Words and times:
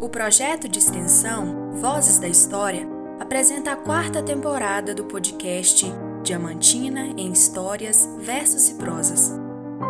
O 0.00 0.08
projeto 0.08 0.66
de 0.66 0.78
extensão 0.78 1.74
Vozes 1.74 2.18
da 2.18 2.26
História 2.26 2.88
apresenta 3.20 3.72
a 3.72 3.76
quarta 3.76 4.22
temporada 4.22 4.94
do 4.94 5.04
podcast 5.04 5.84
Diamantina 6.22 7.08
em 7.18 7.30
Histórias, 7.30 8.08
Versos 8.18 8.70
e 8.70 8.74
Prosas. 8.76 9.30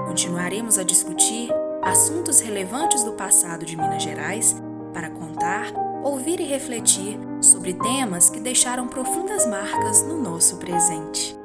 Continuaremos 0.09 0.78
a 0.78 0.83
discutir 0.83 1.49
assuntos 1.81 2.41
relevantes 2.41 3.04
do 3.04 3.13
passado 3.13 3.65
de 3.65 3.77
Minas 3.77 4.03
Gerais 4.03 4.56
para 4.92 5.10
contar, 5.10 5.73
ouvir 6.03 6.40
e 6.40 6.45
refletir 6.45 7.17
sobre 7.40 7.74
temas 7.74 8.29
que 8.29 8.40
deixaram 8.40 8.88
profundas 8.88 9.47
marcas 9.47 10.03
no 10.03 10.21
nosso 10.21 10.56
presente. 10.56 11.38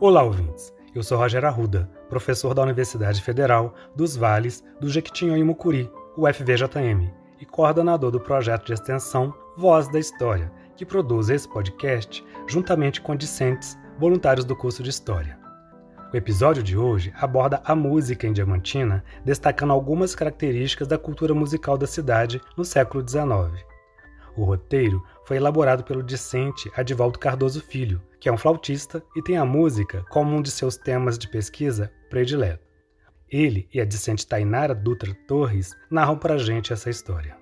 Olá, 0.00 0.24
ouvintes. 0.24 0.76
Eu 0.94 1.02
sou 1.02 1.18
Roger 1.18 1.44
Arruda, 1.44 1.88
professor 2.08 2.54
da 2.54 2.62
Universidade 2.62 3.20
Federal 3.20 3.74
dos 3.94 4.16
Vales 4.16 4.64
do 4.80 4.88
Jequitinhonha 4.88 5.38
e 5.38 5.44
Mucuri, 5.44 5.90
UFVJM, 6.16 7.12
e 7.38 7.44
coordenador 7.44 8.10
do 8.10 8.18
projeto 8.18 8.66
de 8.66 8.72
extensão 8.72 9.34
Voz 9.54 9.86
da 9.88 9.98
História, 9.98 10.50
que 10.76 10.86
produz 10.86 11.28
esse 11.28 11.46
podcast 11.46 12.24
juntamente 12.48 13.02
com 13.02 13.14
discentes 13.14 13.78
voluntários 13.98 14.46
do 14.46 14.56
curso 14.56 14.82
de 14.82 14.88
História. 14.88 15.38
O 16.10 16.16
episódio 16.16 16.62
de 16.62 16.74
hoje 16.74 17.12
aborda 17.16 17.60
a 17.66 17.74
música 17.74 18.26
em 18.26 18.32
Diamantina, 18.32 19.04
destacando 19.22 19.74
algumas 19.74 20.14
características 20.14 20.88
da 20.88 20.96
cultura 20.96 21.34
musical 21.34 21.76
da 21.76 21.86
cidade 21.86 22.40
no 22.56 22.64
século 22.64 23.06
XIX. 23.06 23.62
O 24.34 24.42
roteiro 24.42 25.04
foi 25.26 25.36
elaborado 25.36 25.84
pelo 25.84 26.02
discente 26.02 26.70
Adivaldo 26.74 27.18
Cardoso 27.18 27.60
Filho, 27.60 28.00
que 28.20 28.28
é 28.28 28.32
um 28.32 28.38
flautista 28.38 29.02
e 29.16 29.22
tem 29.22 29.36
a 29.36 29.44
música 29.44 30.04
como 30.10 30.36
um 30.36 30.42
de 30.42 30.50
seus 30.50 30.76
temas 30.76 31.18
de 31.18 31.28
pesquisa 31.28 31.92
predileto. 32.10 32.66
Ele 33.30 33.68
e 33.72 33.80
a 33.80 33.84
discente 33.84 34.26
Tainara 34.26 34.74
Dutra 34.74 35.14
Torres 35.26 35.76
narram 35.90 36.18
para 36.18 36.34
a 36.34 36.38
gente 36.38 36.72
essa 36.72 36.88
história. 36.88 37.36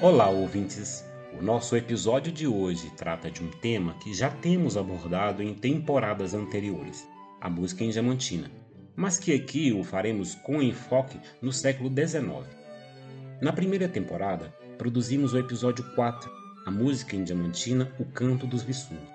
Olá, 0.00 0.28
ouvintes! 0.28 1.04
O 1.38 1.42
nosso 1.42 1.76
episódio 1.76 2.30
de 2.30 2.46
hoje 2.46 2.90
trata 2.96 3.30
de 3.30 3.42
um 3.42 3.50
tema 3.50 3.94
que 3.94 4.14
já 4.14 4.30
temos 4.30 4.76
abordado 4.76 5.42
em 5.42 5.54
temporadas 5.54 6.34
anteriores, 6.34 7.08
a 7.44 7.48
música 7.48 7.84
em 7.84 7.90
Diamantina, 7.90 8.50
mas 8.96 9.16
que 9.16 9.32
aqui 9.32 9.72
o 9.72 9.84
faremos 9.84 10.34
com 10.34 10.60
enfoque 10.60 11.20
no 11.40 11.52
século 11.52 11.88
XIX. 11.88 12.44
Na 13.40 13.52
primeira 13.52 13.88
temporada, 13.88 14.52
produzimos 14.76 15.32
o 15.32 15.38
episódio 15.38 15.84
4, 15.94 16.28
a 16.66 16.70
música 16.72 17.14
em 17.14 17.22
Diamantina, 17.22 17.92
o 18.00 18.04
canto 18.04 18.48
dos 18.48 18.64
Vissundos. 18.64 19.14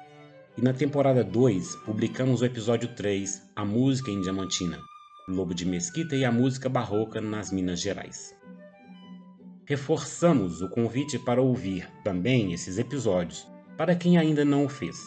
E 0.57 0.61
na 0.61 0.72
temporada 0.72 1.23
2, 1.23 1.75
publicamos 1.85 2.41
o 2.41 2.45
episódio 2.45 2.95
3, 2.95 3.50
a 3.53 3.66
música 3.66 4.11
em 4.11 4.22
Diamantina, 4.22 4.80
Lobo 5.27 5.53
de 5.53 5.66
Mesquita 5.66 6.16
e 6.16 6.23
a 6.23 6.31
música 6.31 6.69
barroca 6.69 7.19
nas 7.19 7.52
Minas 7.52 7.81
Gerais 7.81 8.39
reforçamos 9.69 10.63
o 10.63 10.67
convite 10.67 11.19
para 11.19 11.39
ouvir 11.39 11.88
também 12.03 12.53
esses 12.53 12.80
episódios, 12.80 13.47
para 13.77 13.95
quem 13.95 14.17
ainda 14.17 14.44
não 14.44 14.66
o 14.66 14.67
fez. 14.67 14.97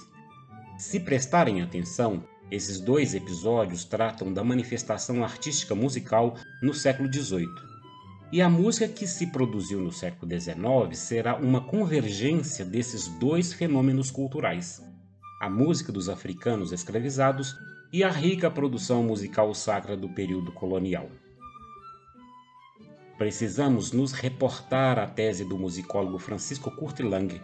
Se 0.78 1.00
prestarem 1.00 1.60
atenção, 1.60 2.22
esses 2.50 2.80
dois 2.80 3.14
episódios 3.14 3.84
tratam 3.84 4.32
da 4.32 4.44
manifestação 4.44 5.24
artística 5.24 5.74
musical 5.74 6.36
no 6.62 6.74
século 6.74 7.12
XVIII. 7.12 7.48
E 8.32 8.40
a 8.40 8.48
música 8.48 8.88
que 8.88 9.06
se 9.06 9.26
produziu 9.26 9.80
no 9.80 9.92
século 9.92 10.30
XIX 10.30 10.98
será 10.98 11.36
uma 11.36 11.60
convergência 11.60 12.64
desses 12.64 13.08
dois 13.18 13.52
fenômenos 13.52 14.10
culturais: 14.10 14.82
a 15.40 15.50
música 15.50 15.92
dos 15.92 16.08
africanos 16.08 16.72
escravizados 16.72 17.54
e 17.92 18.02
a 18.02 18.10
rica 18.10 18.50
produção 18.50 19.02
musical 19.02 19.54
sacra 19.54 19.96
do 19.96 20.08
período 20.08 20.50
colonial. 20.52 21.10
Precisamos 23.18 23.92
nos 23.92 24.12
reportar 24.12 24.98
à 24.98 25.06
tese 25.06 25.44
do 25.44 25.58
musicólogo 25.58 26.18
Francisco 26.18 26.70
Kurtlang 26.70 27.40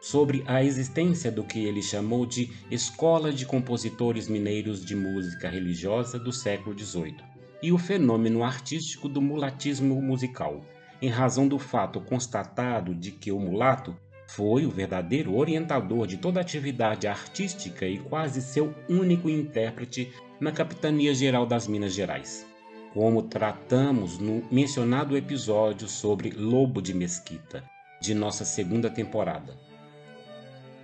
sobre 0.00 0.44
a 0.46 0.62
existência 0.62 1.30
do 1.30 1.44
que 1.44 1.64
ele 1.64 1.82
chamou 1.82 2.24
de 2.24 2.50
Escola 2.70 3.32
de 3.32 3.44
Compositores 3.44 4.28
Mineiros 4.28 4.84
de 4.84 4.94
Música 4.94 5.48
Religiosa 5.48 6.18
do 6.18 6.32
século 6.32 6.78
XVIII 6.78 7.16
e 7.62 7.72
o 7.72 7.78
fenômeno 7.78 8.44
artístico 8.44 9.08
do 9.08 9.20
mulatismo 9.20 10.00
musical, 10.00 10.64
em 11.02 11.08
razão 11.08 11.48
do 11.48 11.58
fato 11.58 12.00
constatado 12.00 12.94
de 12.94 13.10
que 13.10 13.32
o 13.32 13.38
mulato 13.38 13.96
foi 14.28 14.66
o 14.66 14.70
verdadeiro 14.70 15.34
orientador 15.34 16.06
de 16.06 16.18
toda 16.18 16.40
atividade 16.40 17.06
artística 17.06 17.86
e 17.86 17.98
quase 17.98 18.42
seu 18.42 18.74
único 18.88 19.28
intérprete 19.28 20.12
na 20.40 20.52
Capitania 20.52 21.14
Geral 21.14 21.46
das 21.46 21.66
Minas 21.66 21.92
Gerais 21.92 22.46
como 22.92 23.22
tratamos 23.22 24.18
no 24.18 24.42
mencionado 24.50 25.16
episódio 25.16 25.88
sobre 25.88 26.30
Lobo 26.30 26.80
de 26.80 26.94
Mesquita, 26.94 27.62
de 28.00 28.14
nossa 28.14 28.44
segunda 28.44 28.88
temporada. 28.90 29.67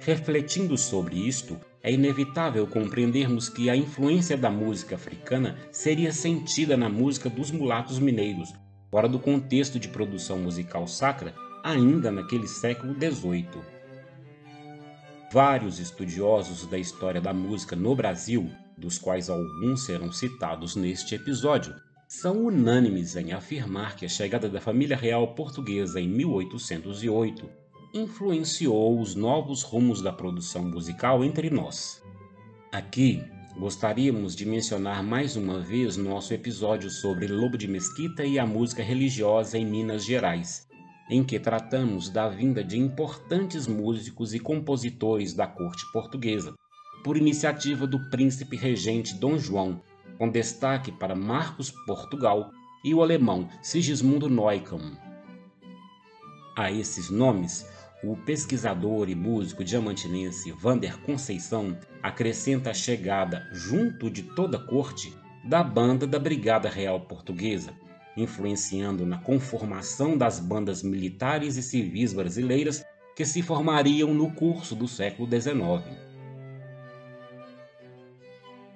Refletindo 0.05 0.77
sobre 0.77 1.17
isto, 1.17 1.59
é 1.83 1.91
inevitável 1.91 2.67
compreendermos 2.67 3.49
que 3.49 3.71
a 3.71 3.77
influência 3.77 4.37
da 4.37 4.51
música 4.51 4.97
africana 4.97 5.57
seria 5.73 6.13
sentida 6.13 6.77
na 6.77 6.91
música 6.91 7.31
dos 7.31 7.51
mulatos 7.51 7.99
mineiros, 7.99 8.53
fora 8.91 9.09
do 9.09 9.19
contexto 9.19 9.81
de 9.81 9.89
produção 9.89 10.37
musical 10.37 10.87
sacra, 10.87 11.35
ainda 11.63 12.11
naquele 12.11 12.47
século 12.47 12.93
XVIII. 12.93 13.63
Vários 15.33 15.79
estudiosos 15.79 16.67
da 16.67 16.77
história 16.77 17.21
da 17.21 17.33
música 17.33 17.75
no 17.75 17.97
Brasil, 17.97 18.51
dos 18.77 18.99
quais 18.99 19.31
alguns 19.31 19.87
serão 19.87 20.13
citados 20.13 20.77
neste 20.77 21.15
episódio, 21.15 21.75
são 22.07 22.45
unânimes 22.45 23.17
em 23.17 23.33
afirmar 23.33 23.97
que 23.97 24.05
a 24.05 24.09
chegada 24.11 24.51
da 24.51 24.61
família 24.61 24.99
real 24.99 25.35
portuguesa 25.35 25.99
em 25.99 26.09
1808 26.11 27.64
influenciou 27.95 29.01
os 29.01 29.15
novos 29.15 29.63
rumos 29.63 30.03
da 30.03 30.13
produção 30.13 30.65
musical 30.65 31.25
entre 31.25 31.49
nós. 31.49 32.03
Aqui, 32.73 33.23
gostaríamos 33.57 34.35
de 34.35 34.45
mencionar 34.45 35.01
mais 35.01 35.37
uma 35.37 35.61
vez 35.61 35.97
nosso 35.97 36.35
episódio 36.35 36.91
sobre 36.91 37.29
Lobo 37.29 37.57
de 37.57 37.69
Mesquita 37.69 38.25
e 38.25 38.37
a 38.37 38.45
música 38.45 38.83
religiosa 38.83 39.57
em 39.57 39.65
Minas 39.65 40.05
Gerais, 40.05 40.67
em 41.09 41.23
que 41.23 41.39
tratamos 41.39 42.11
da 42.11 42.29
vinda 42.29 42.65
de 42.65 42.77
importantes 42.77 43.69
músicos 43.69 44.35
e 44.35 44.41
compositores 44.41 45.33
da 45.33 45.47
corte 45.47 45.85
portuguesa, 45.93 46.53
por 47.05 47.17
iniciativa 47.17 47.87
do 47.87 48.11
príncipe 48.11 48.57
regente 48.57 49.15
Dom 49.15 49.39
João, 49.39 49.81
com 50.19 50.29
destaque 50.29 50.91
para 50.91 51.15
Marcos 51.15 51.71
Portugal 51.87 52.51
e 52.85 52.93
o 52.93 53.05
alemão 53.05 53.49
Sigismundo 53.63 54.29
Neumann. 54.29 54.99
A 56.57 56.71
esses 56.71 57.11
nomes, 57.11 57.67
o 58.07 58.17
pesquisador 58.17 59.09
e 59.09 59.15
músico 59.15 59.65
diamantinense 59.65 60.53
Vander 60.53 60.99
Conceição 60.99 61.77
acrescenta 62.03 62.71
a 62.71 62.75
chegada, 62.75 63.49
junto 63.53 64.11
de 64.11 64.23
toda 64.23 64.59
a 64.59 64.61
corte, 64.61 65.15
da 65.45 65.63
banda 65.63 66.07
da 66.07 66.19
Brigada 66.19 66.69
Real 66.69 67.01
Portuguesa, 67.01 67.73
influenciando 68.17 69.07
na 69.07 69.19
conformação 69.19 70.17
das 70.17 70.39
bandas 70.39 70.83
militares 70.83 71.57
e 71.57 71.63
civis 71.63 72.13
brasileiras 72.13 72.85
que 73.17 73.25
se 73.25 73.43
formariam 73.43 74.13
no 74.13 74.33
curso 74.33 74.75
do 74.75 74.89
século 74.89 75.29
XIX. 75.29 75.55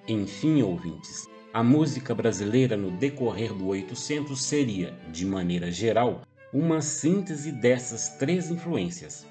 Enfim, 0.06 0.62
ouvintes, 0.62 1.28
a 1.52 1.62
música 1.62 2.14
brasileira 2.14 2.76
no 2.76 2.90
decorrer 2.90 3.52
do 3.52 3.66
800 3.66 4.40
seria, 4.40 4.94
de 5.10 5.26
maneira 5.26 5.70
geral, 5.70 6.22
uma 6.52 6.80
síntese 6.80 7.52
dessas 7.52 8.10
três 8.18 8.50
influências: 8.50 9.26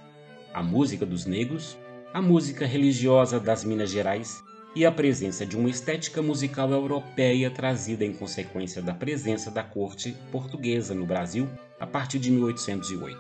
a 0.54 0.62
música 0.62 1.06
dos 1.06 1.26
negros, 1.26 1.78
a 2.14 2.22
música 2.22 2.66
religiosa 2.66 3.40
das 3.40 3.64
Minas 3.64 3.90
Gerais 3.90 4.44
e 4.76 4.86
a 4.86 4.92
presença 4.92 5.46
de 5.46 5.58
uma 5.58 5.70
estética 5.70 6.22
musical 6.22 6.72
europeia 6.72 7.50
trazida 7.50 8.06
em 8.06 8.14
consequência 8.14 8.82
da 8.82 8.94
presença 8.94 9.50
da 9.50 9.64
corte 9.64 10.16
portuguesa 10.32 10.94
no 10.94 11.06
Brasil 11.06 11.50
a 11.80 11.88
partir 11.88 12.20
de 12.20 12.30
1808. 12.30 13.18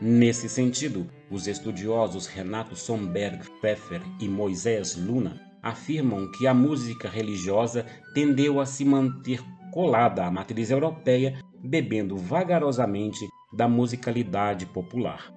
Nesse 0.00 0.48
sentido, 0.48 1.08
os 1.30 1.46
estudiosos 1.46 2.26
Renato 2.26 2.76
Somberg 2.76 3.48
Pfeffer 3.60 4.00
e 4.20 4.28
Moisés 4.28 4.96
Luna 4.96 5.40
afirmam 5.62 6.30
que 6.32 6.46
a 6.46 6.54
música 6.54 7.08
religiosa 7.08 7.84
tendeu 8.14 8.60
a 8.60 8.66
se 8.66 8.84
manter 8.84 9.40
colada 9.72 10.24
à 10.24 10.30
matriz 10.30 10.70
europeia, 10.70 11.38
bebendo 11.62 12.16
vagarosamente 12.16 13.28
da 13.52 13.68
musicalidade 13.68 14.66
popular. 14.66 15.32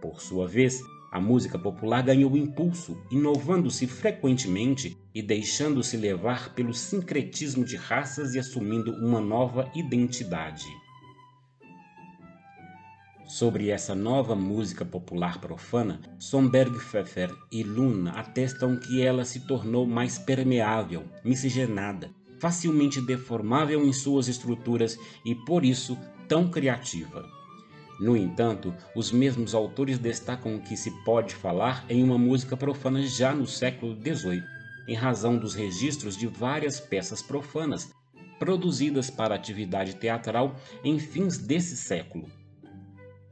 Por 0.00 0.20
sua 0.20 0.46
vez, 0.48 0.80
a 1.12 1.20
música 1.20 1.58
popular 1.58 2.02
ganhou 2.02 2.36
impulso, 2.36 2.96
inovando-se 3.10 3.86
frequentemente 3.86 4.96
e 5.14 5.20
deixando-se 5.20 5.96
levar 5.96 6.54
pelo 6.54 6.72
sincretismo 6.72 7.64
de 7.64 7.76
raças 7.76 8.34
e 8.34 8.38
assumindo 8.38 8.92
uma 8.92 9.20
nova 9.20 9.70
identidade. 9.74 10.64
Sobre 13.26 13.68
essa 13.70 13.94
nova 13.94 14.34
música 14.34 14.84
popular 14.84 15.40
profana, 15.40 16.00
Somberg 16.18 16.78
Pfeffer 16.78 17.30
e 17.50 17.62
Luna 17.62 18.12
atestam 18.12 18.76
que 18.76 19.00
ela 19.00 19.24
se 19.24 19.46
tornou 19.46 19.86
mais 19.86 20.18
permeável, 20.18 21.04
miscigenada, 21.24 22.10
facilmente 22.42 23.00
deformável 23.00 23.86
em 23.86 23.92
suas 23.92 24.26
estruturas 24.26 24.98
e 25.24 25.32
por 25.32 25.64
isso 25.64 25.96
tão 26.26 26.50
criativa. 26.50 27.24
No 28.00 28.16
entanto, 28.16 28.74
os 28.96 29.12
mesmos 29.12 29.54
autores 29.54 29.96
destacam 29.96 30.58
que 30.58 30.76
se 30.76 30.90
pode 31.04 31.36
falar 31.36 31.84
em 31.88 32.02
uma 32.02 32.18
música 32.18 32.56
profana 32.56 33.00
já 33.06 33.32
no 33.32 33.46
século 33.46 33.94
XVIII, 33.94 34.42
em 34.88 34.94
razão 34.96 35.38
dos 35.38 35.54
registros 35.54 36.16
de 36.16 36.26
várias 36.26 36.80
peças 36.80 37.22
profanas 37.22 37.92
produzidas 38.40 39.08
para 39.08 39.36
atividade 39.36 39.94
teatral 39.94 40.56
em 40.82 40.98
fins 40.98 41.38
desse 41.38 41.76
século. 41.76 42.26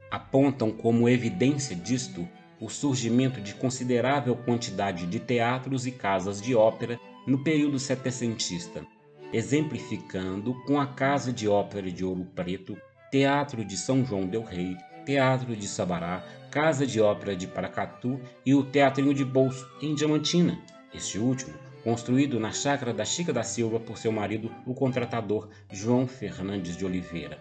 Apontam 0.09 0.71
como 0.71 1.09
evidência 1.09 1.75
disto 1.75 2.25
o 2.61 2.69
surgimento 2.69 3.41
de 3.41 3.55
considerável 3.55 4.37
quantidade 4.37 5.05
de 5.05 5.19
teatros 5.19 5.85
e 5.85 5.91
casas 5.91 6.41
de 6.41 6.55
ópera 6.55 6.97
no 7.27 7.43
período 7.43 7.77
setecentista, 7.77 8.87
exemplificando 9.33 10.53
com 10.65 10.79
a 10.79 10.87
Casa 10.87 11.31
de 11.31 11.47
Ópera 11.47 11.91
de 11.91 12.03
Ouro 12.03 12.25
Preto 12.35 12.77
Teatro 13.11 13.65
de 13.65 13.75
São 13.75 14.05
João 14.05 14.25
del 14.25 14.41
Rei, 14.41 14.77
Teatro 15.05 15.53
de 15.53 15.67
Sabará, 15.67 16.23
Casa 16.49 16.87
de 16.87 17.01
Ópera 17.01 17.35
de 17.35 17.45
Paracatu 17.45 18.17
e 18.45 18.55
o 18.55 18.63
Teatrinho 18.63 19.13
de 19.13 19.25
Bolso, 19.25 19.69
em 19.81 19.93
Diamantina. 19.93 20.57
Este 20.93 21.19
último, 21.19 21.53
construído 21.83 22.39
na 22.39 22.53
chácara 22.53 22.93
da 22.93 23.03
Chica 23.03 23.33
da 23.33 23.43
Silva 23.43 23.81
por 23.81 23.97
seu 23.97 24.13
marido, 24.13 24.49
o 24.65 24.73
contratador 24.73 25.49
João 25.69 26.07
Fernandes 26.07 26.77
de 26.77 26.85
Oliveira. 26.85 27.37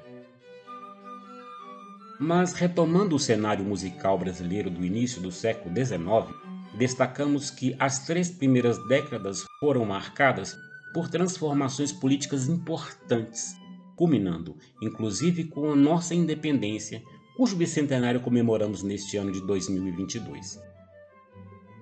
Mas 2.18 2.52
retomando 2.52 3.14
o 3.14 3.20
cenário 3.20 3.64
musical 3.64 4.18
brasileiro 4.18 4.70
do 4.70 4.84
início 4.84 5.22
do 5.22 5.30
século 5.30 5.72
XIX, 5.72 6.34
destacamos 6.76 7.48
que 7.48 7.76
as 7.78 8.04
três 8.04 8.28
primeiras 8.28 8.76
décadas 8.88 9.44
foram 9.60 9.84
marcadas 9.84 10.56
por 10.92 11.08
transformações 11.08 11.92
políticas 11.92 12.48
importantes, 12.48 13.56
culminando 13.96 14.56
inclusive 14.82 15.44
com 15.44 15.72
a 15.72 15.76
nossa 15.76 16.14
independência, 16.14 17.02
cujo 17.36 17.56
bicentenário 17.56 18.20
comemoramos 18.20 18.82
neste 18.82 19.16
ano 19.16 19.30
de 19.30 19.40
2022. 19.46 20.58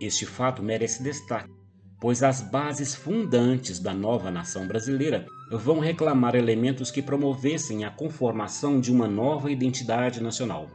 Este 0.00 0.26
fato 0.26 0.62
merece 0.62 1.02
destaque, 1.02 1.52
pois 2.00 2.22
as 2.22 2.40
bases 2.40 2.94
fundantes 2.94 3.81
da 3.81 3.93
nova 3.93 4.31
nação 4.31 4.66
brasileira 4.66 5.26
vão 5.50 5.81
reclamar 5.81 6.34
elementos 6.34 6.90
que 6.90 7.02
promovessem 7.02 7.84
a 7.84 7.90
conformação 7.90 8.81
de 8.81 8.93
uma 8.93 9.08
nova 9.08 9.50
identidade 9.50 10.22
nacional. 10.22 10.69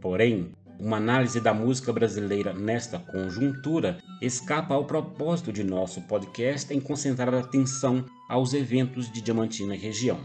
Porém, 0.00 0.52
uma 0.82 0.96
análise 0.96 1.40
da 1.40 1.54
música 1.54 1.92
brasileira 1.92 2.52
nesta 2.52 2.98
conjuntura 2.98 3.98
escapa 4.20 4.74
ao 4.74 4.84
propósito 4.84 5.52
de 5.52 5.62
nosso 5.62 6.02
podcast 6.02 6.74
em 6.74 6.80
concentrar 6.80 7.32
a 7.32 7.38
atenção 7.38 8.04
aos 8.28 8.52
eventos 8.52 9.08
de 9.08 9.22
Diamantina 9.22 9.76
e 9.76 9.78
região. 9.78 10.18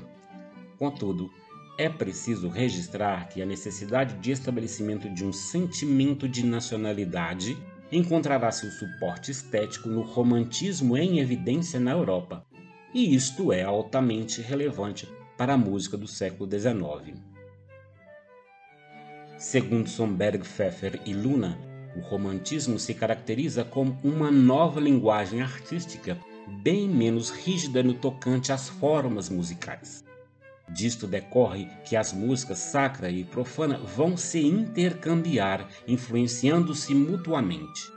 Contudo, 0.79 1.29
é 1.77 1.87
preciso 1.87 2.49
registrar 2.49 3.29
que 3.29 3.39
a 3.39 3.45
necessidade 3.45 4.15
de 4.15 4.31
estabelecimento 4.31 5.07
de 5.13 5.23
um 5.23 5.31
sentimento 5.31 6.27
de 6.27 6.43
nacionalidade 6.43 7.55
encontrará 7.91 8.51
seu 8.51 8.71
suporte 8.71 9.29
estético 9.29 9.87
no 9.87 10.01
romantismo 10.01 10.97
em 10.97 11.19
evidência 11.19 11.79
na 11.79 11.91
Europa, 11.91 12.43
e 12.95 13.13
isto 13.13 13.53
é 13.53 13.61
altamente 13.61 14.41
relevante 14.41 15.07
para 15.37 15.53
a 15.53 15.57
música 15.57 15.95
do 15.95 16.07
século 16.07 16.49
XIX. 16.49 17.36
Segundo 19.37 19.87
Somberg, 19.87 20.39
Pfeffer 20.39 20.99
e 21.05 21.13
Luna, 21.13 21.59
o 21.95 21.99
romantismo 21.99 22.79
se 22.79 22.95
caracteriza 22.95 23.63
como 23.63 23.95
uma 24.03 24.31
nova 24.31 24.79
linguagem 24.79 25.43
artística 25.43 26.17
bem 26.63 26.89
menos 26.89 27.29
rígida 27.29 27.83
no 27.83 27.93
tocante 27.93 28.51
às 28.51 28.67
formas 28.67 29.29
musicais. 29.29 30.03
Disto 30.67 31.05
decorre 31.05 31.69
que 31.85 31.95
as 31.95 32.11
músicas 32.13 32.57
sacra 32.57 33.11
e 33.11 33.23
profana 33.23 33.77
vão 33.77 34.17
se 34.17 34.43
intercambiar, 34.43 35.69
influenciando-se 35.87 36.95
mutuamente. 36.95 37.91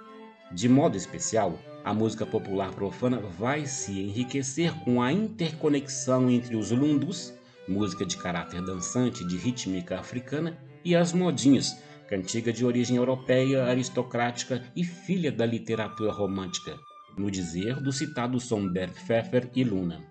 De 0.53 0.69
modo 0.69 0.95
especial, 0.95 1.59
a 1.83 1.95
música 1.95 2.27
popular 2.27 2.71
profana 2.73 3.19
vai 3.19 3.65
se 3.65 3.99
enriquecer 3.99 4.75
com 4.85 5.03
a 5.03 5.11
interconexão 5.11 6.31
entre 6.31 6.55
os 6.55 6.71
lundus, 6.71 7.33
música 7.67 8.05
de 8.05 8.19
caráter 8.19 8.63
dançante 8.63 9.27
de 9.27 9.39
rítmica 9.39 9.99
africana, 9.99 10.59
e 10.85 10.95
as 10.97 11.13
modinhas, 11.13 11.83
cantiga 12.09 12.53
de 12.53 12.65
origem 12.65 12.97
europeia, 12.97 13.65
aristocrática 13.65 14.63
e 14.75 14.85
filha 14.85 15.31
da 15.31 15.47
literatura 15.47 16.13
romântica, 16.13 16.77
no 17.17 17.31
dizer 17.31 17.81
do 17.81 17.93
citado 17.93 18.41
Somberg 18.41 18.93
Pfeffer 18.95 19.51
e 19.55 19.63
Luna. 19.63 20.05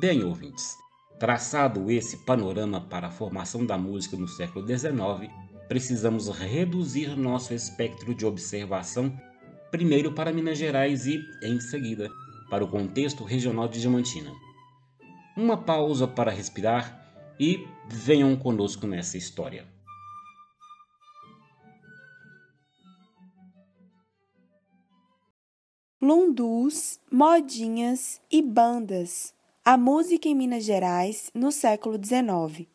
Bem, 0.00 0.24
ouvintes, 0.24 0.76
traçado 1.18 1.90
esse 1.90 2.24
panorama 2.24 2.80
para 2.80 3.06
a 3.06 3.10
formação 3.10 3.64
da 3.64 3.78
música 3.78 4.16
no 4.16 4.28
século 4.28 4.66
XIX, 4.66 5.30
precisamos 5.68 6.28
reduzir 6.28 7.16
nosso 7.16 7.54
espectro 7.54 8.14
de 8.14 8.26
observação 8.26 9.16
primeiro 9.70 10.12
para 10.12 10.32
Minas 10.32 10.58
Gerais 10.58 11.06
e, 11.06 11.20
em 11.42 11.60
seguida, 11.60 12.08
para 12.50 12.64
o 12.64 12.68
contexto 12.68 13.24
regional 13.24 13.68
de 13.68 13.80
Diamantina. 13.80 14.32
Uma 15.36 15.56
pausa 15.56 16.06
para 16.06 16.30
respirar 16.30 17.04
e 17.38 17.66
venham 17.88 18.36
conosco 18.36 18.86
nessa 18.86 19.16
história. 19.16 19.66
Lundus, 26.00 27.00
modinhas 27.10 28.20
e 28.30 28.42
bandas. 28.42 29.34
A 29.64 29.76
música 29.76 30.28
em 30.28 30.34
Minas 30.34 30.64
Gerais 30.64 31.30
no 31.34 31.50
século 31.50 31.98
XIX. 32.02 32.68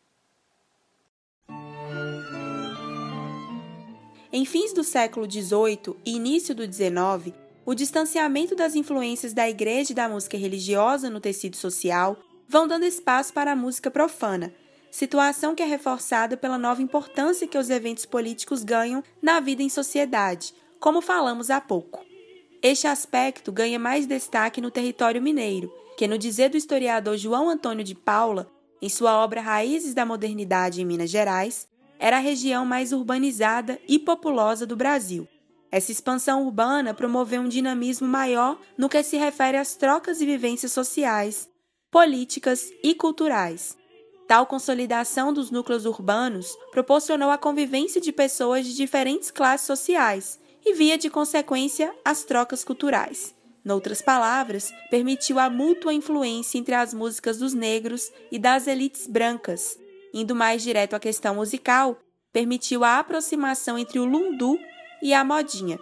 Em 4.33 4.45
fins 4.45 4.73
do 4.73 4.83
século 4.83 5.29
XVIII 5.29 5.95
e 6.05 6.15
início 6.15 6.55
do 6.55 6.63
XIX, 6.63 7.35
o 7.65 7.75
distanciamento 7.75 8.55
das 8.55 8.75
influências 8.75 9.33
da 9.33 9.49
igreja 9.49 9.91
e 9.91 9.95
da 9.95 10.09
música 10.09 10.37
religiosa 10.37 11.09
no 11.09 11.19
tecido 11.19 11.55
social 11.55 12.17
vão 12.47 12.67
dando 12.67 12.85
espaço 12.85 13.33
para 13.33 13.53
a 13.53 13.55
música 13.55 13.89
profana, 13.89 14.53
situação 14.91 15.55
que 15.55 15.63
é 15.63 15.65
reforçada 15.65 16.35
pela 16.35 16.57
nova 16.57 16.81
importância 16.81 17.47
que 17.47 17.57
os 17.57 17.69
eventos 17.69 18.05
políticos 18.05 18.63
ganham 18.63 19.01
na 19.21 19.39
vida 19.39 19.63
em 19.63 19.69
sociedade, 19.69 20.53
como 20.79 21.01
falamos 21.01 21.49
há 21.49 21.61
pouco. 21.61 22.05
Este 22.61 22.85
aspecto 22.85 23.51
ganha 23.51 23.79
mais 23.79 24.05
destaque 24.05 24.61
no 24.61 24.69
território 24.69 25.21
mineiro, 25.21 25.73
que, 25.97 26.07
no 26.07 26.17
dizer 26.17 26.49
do 26.49 26.57
historiador 26.57 27.17
João 27.17 27.49
Antônio 27.49 27.83
de 27.83 27.95
Paula, 27.95 28.51
em 28.81 28.89
sua 28.89 29.17
obra 29.17 29.41
Raízes 29.41 29.93
da 29.93 30.05
Modernidade 30.05 30.81
em 30.81 30.85
Minas 30.85 31.09
Gerais, 31.09 31.67
era 31.97 32.17
a 32.17 32.19
região 32.19 32.65
mais 32.65 32.91
urbanizada 32.91 33.79
e 33.87 33.97
populosa 33.97 34.65
do 34.65 34.75
Brasil. 34.75 35.27
Essa 35.71 35.91
expansão 35.91 36.43
urbana 36.43 36.93
promoveu 36.93 37.41
um 37.41 37.47
dinamismo 37.47 38.07
maior 38.07 38.59
no 38.77 38.89
que 38.89 39.01
se 39.03 39.17
refere 39.17 39.57
às 39.57 39.75
trocas 39.75 40.19
e 40.19 40.25
vivências 40.25 40.71
sociais, 40.71 41.49
políticas 41.89 42.71
e 42.83 42.93
culturais. 42.93 43.77
Tal 44.27 44.45
consolidação 44.45 45.33
dos 45.33 45.51
núcleos 45.51 45.85
urbanos 45.85 46.57
proporcionou 46.71 47.29
a 47.29 47.37
convivência 47.37 47.99
de 47.99 48.11
pessoas 48.11 48.65
de 48.65 48.75
diferentes 48.75 49.29
classes 49.29 49.67
sociais 49.67 50.39
e, 50.65 50.73
via 50.73 50.97
de 50.97 51.09
consequência, 51.09 51.93
as 52.05 52.23
trocas 52.23 52.63
culturais. 52.63 53.35
Noutras 53.63 54.01
palavras, 54.01 54.73
permitiu 54.89 55.37
a 55.37 55.49
mútua 55.49 55.93
influência 55.93 56.57
entre 56.57 56.73
as 56.73 56.93
músicas 56.93 57.37
dos 57.37 57.53
negros 57.53 58.11
e 58.31 58.39
das 58.39 58.67
elites 58.67 59.05
brancas. 59.05 59.77
Indo 60.13 60.35
mais 60.35 60.63
direto 60.63 60.95
à 60.95 60.99
questão 60.99 61.35
musical, 61.35 61.97
permitiu 62.33 62.83
a 62.83 62.99
aproximação 62.99 63.77
entre 63.77 63.99
o 63.99 64.05
lundu 64.05 64.57
e 65.01 65.13
a 65.13 65.23
modinha. 65.23 65.79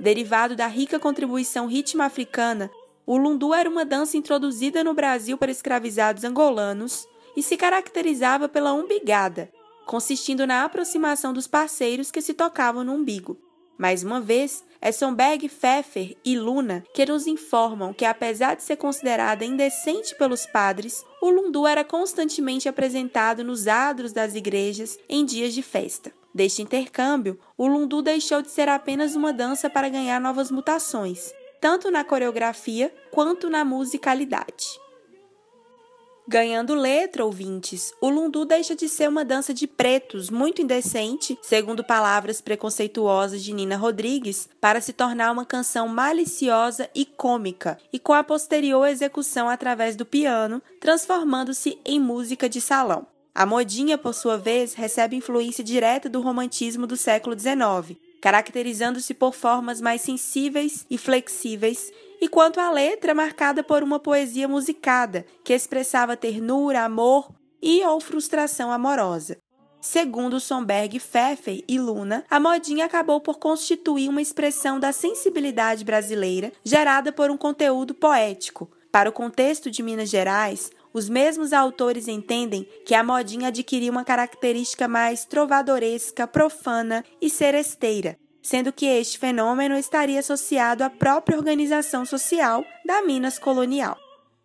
Derivado 0.00 0.54
da 0.54 0.66
rica 0.66 0.98
contribuição 0.98 1.66
ritmo-africana 1.66 2.70
o 3.10 3.16
lundu 3.16 3.54
era 3.54 3.70
uma 3.70 3.86
dança 3.86 4.18
introduzida 4.18 4.84
no 4.84 4.92
Brasil 4.92 5.38
para 5.38 5.50
escravizados 5.50 6.24
angolanos 6.24 7.08
e 7.38 7.42
se 7.42 7.56
caracterizava 7.56 8.48
pela 8.48 8.72
umbigada, 8.72 9.48
consistindo 9.86 10.44
na 10.44 10.64
aproximação 10.64 11.32
dos 11.32 11.46
parceiros 11.46 12.10
que 12.10 12.20
se 12.20 12.34
tocavam 12.34 12.82
no 12.82 12.92
umbigo. 12.92 13.38
Mais 13.78 14.02
uma 14.02 14.20
vez, 14.20 14.64
é 14.80 14.90
Somberg, 14.90 15.48
Pfeffer 15.48 16.16
e 16.24 16.36
Luna 16.36 16.82
que 16.92 17.06
nos 17.06 17.28
informam 17.28 17.94
que, 17.94 18.04
apesar 18.04 18.56
de 18.56 18.64
ser 18.64 18.74
considerada 18.74 19.44
indecente 19.44 20.16
pelos 20.16 20.46
padres, 20.46 21.04
o 21.22 21.30
lundu 21.30 21.64
era 21.64 21.84
constantemente 21.84 22.68
apresentado 22.68 23.44
nos 23.44 23.68
adros 23.68 24.12
das 24.12 24.34
igrejas 24.34 24.98
em 25.08 25.24
dias 25.24 25.54
de 25.54 25.62
festa. 25.62 26.12
deste 26.34 26.60
intercâmbio, 26.60 27.38
o 27.56 27.68
lundu 27.68 28.02
deixou 28.02 28.42
de 28.42 28.50
ser 28.50 28.68
apenas 28.68 29.14
uma 29.14 29.32
dança 29.32 29.70
para 29.70 29.88
ganhar 29.88 30.20
novas 30.20 30.50
mutações, 30.50 31.32
tanto 31.60 31.88
na 31.88 32.02
coreografia 32.02 32.92
quanto 33.12 33.48
na 33.48 33.64
musicalidade. 33.64 34.87
Ganhando 36.30 36.74
letra, 36.74 37.24
ouvintes, 37.24 37.90
o 38.02 38.10
lundu 38.10 38.44
deixa 38.44 38.76
de 38.76 38.86
ser 38.86 39.08
uma 39.08 39.24
dança 39.24 39.54
de 39.54 39.66
pretos 39.66 40.28
muito 40.28 40.60
indecente, 40.60 41.38
segundo 41.40 41.82
palavras 41.82 42.38
preconceituosas 42.38 43.42
de 43.42 43.54
Nina 43.54 43.78
Rodrigues, 43.78 44.46
para 44.60 44.78
se 44.82 44.92
tornar 44.92 45.32
uma 45.32 45.46
canção 45.46 45.88
maliciosa 45.88 46.90
e 46.94 47.06
cômica, 47.06 47.78
e 47.90 47.98
com 47.98 48.12
a 48.12 48.22
posterior 48.22 48.86
execução 48.86 49.48
através 49.48 49.96
do 49.96 50.04
piano, 50.04 50.60
transformando-se 50.78 51.78
em 51.82 51.98
música 51.98 52.46
de 52.46 52.60
salão. 52.60 53.06
A 53.34 53.46
modinha, 53.46 53.96
por 53.96 54.12
sua 54.12 54.36
vez, 54.36 54.74
recebe 54.74 55.16
influência 55.16 55.64
direta 55.64 56.10
do 56.10 56.20
romantismo 56.20 56.86
do 56.86 56.96
século 56.96 57.38
XIX, 57.38 57.96
caracterizando-se 58.20 59.14
por 59.14 59.34
formas 59.34 59.80
mais 59.80 60.00
sensíveis 60.00 60.86
e 60.90 60.98
flexíveis 60.98 61.90
e 62.20 62.28
quanto 62.28 62.60
à 62.60 62.70
letra, 62.70 63.14
marcada 63.14 63.62
por 63.62 63.82
uma 63.82 64.00
poesia 64.00 64.48
musicada, 64.48 65.24
que 65.44 65.52
expressava 65.52 66.16
ternura, 66.16 66.82
amor 66.82 67.30
e 67.62 67.84
ou 67.84 68.00
frustração 68.00 68.72
amorosa. 68.72 69.38
Segundo 69.80 70.40
Somberg, 70.40 70.98
Pfeffer 70.98 71.62
e 71.68 71.78
Luna, 71.78 72.24
a 72.28 72.40
modinha 72.40 72.84
acabou 72.84 73.20
por 73.20 73.38
constituir 73.38 74.08
uma 74.08 74.20
expressão 74.20 74.80
da 74.80 74.90
sensibilidade 74.90 75.84
brasileira 75.84 76.52
gerada 76.64 77.12
por 77.12 77.30
um 77.30 77.36
conteúdo 77.36 77.94
poético. 77.94 78.68
Para 78.90 79.08
o 79.08 79.12
contexto 79.12 79.70
de 79.70 79.82
Minas 79.82 80.08
Gerais, 80.08 80.70
os 80.98 81.08
mesmos 81.08 81.52
autores 81.52 82.08
entendem 82.08 82.68
que 82.84 82.94
a 82.94 83.04
modinha 83.04 83.48
adquiriu 83.48 83.92
uma 83.92 84.04
característica 84.04 84.88
mais 84.88 85.24
trovadoresca, 85.24 86.26
profana 86.26 87.04
e 87.22 87.30
seresteira, 87.30 88.18
sendo 88.42 88.72
que 88.72 88.84
este 88.84 89.18
fenômeno 89.18 89.76
estaria 89.76 90.18
associado 90.18 90.82
à 90.82 90.90
própria 90.90 91.38
organização 91.38 92.04
social 92.04 92.64
da 92.84 93.00
Minas 93.02 93.38
colonial. 93.38 93.96